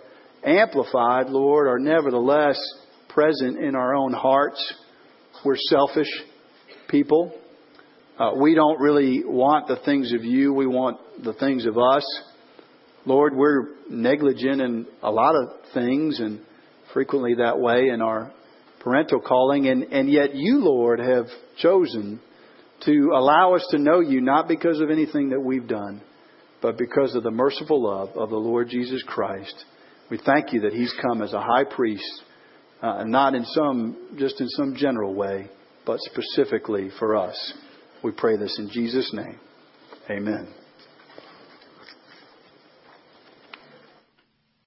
amplified, 0.45 1.29
Lord, 1.29 1.67
are 1.67 1.79
nevertheless 1.79 2.59
present 3.09 3.59
in 3.59 3.75
our 3.75 3.95
own 3.95 4.13
hearts. 4.13 4.75
We're 5.45 5.57
selfish 5.57 6.09
people. 6.89 7.33
Uh, 8.19 8.33
we 8.37 8.55
don't 8.55 8.81
really 8.81 9.23
want 9.25 9.67
the 9.67 9.79
things 9.85 10.13
of 10.13 10.25
you. 10.25 10.53
We 10.53 10.67
want 10.67 10.99
the 11.25 11.33
things 11.33 11.67
of 11.67 11.79
us. 11.79 12.05
Lord, 13.07 13.35
we're 13.35 13.69
negligent 13.89 14.61
in 14.61 14.87
a 15.03 15.11
lot 15.11 15.35
of 15.35 15.49
things 15.73 16.21
and 16.21 16.41
frequently 16.93 17.35
that 17.37 17.59
way 17.59 17.89
in 17.89 18.03
our 18.03 18.33
parental 18.81 19.21
calling. 19.21 19.69
And, 19.69 19.85
and 19.85 20.11
yet 20.11 20.35
you, 20.35 20.59
Lord, 20.59 20.99
have 20.99 21.27
chosen 21.59 22.21
to 22.85 23.11
allow 23.15 23.55
us 23.55 23.67
to 23.71 23.79
know 23.79 24.01
you 24.01 24.21
not 24.21 24.49
because 24.49 24.81
of 24.81 24.91
anything 24.91 25.31
that 25.31 25.41
we've 25.41 25.69
done, 25.69 26.03
but 26.63 26.79
because 26.79 27.15
of 27.15 27.23
the 27.23 27.31
merciful 27.31 27.83
love 27.83 28.11
of 28.17 28.31
the 28.31 28.37
Lord 28.37 28.69
Jesus 28.69 29.03
Christ. 29.07 29.65
We 30.11 30.19
thank 30.25 30.53
you 30.53 30.63
that 30.63 30.73
he's 30.73 30.95
come 31.01 31.23
as 31.23 31.33
a 31.33 31.41
high 31.41 31.65
priest 31.65 32.23
uh, 32.83 33.05
not 33.05 33.35
in 33.35 33.45
some, 33.47 34.17
just 34.19 34.41
in 34.41 34.49
some 34.49 34.75
general 34.77 35.15
way, 35.15 35.51
but 35.87 35.99
specifically 36.01 36.91
for 36.99 37.17
us. 37.17 37.55
We 38.03 38.13
pray 38.13 38.37
this 38.37 38.59
in 38.59 38.71
Jesus' 38.71 39.11
name. 39.13 39.39
Amen. 40.09 40.60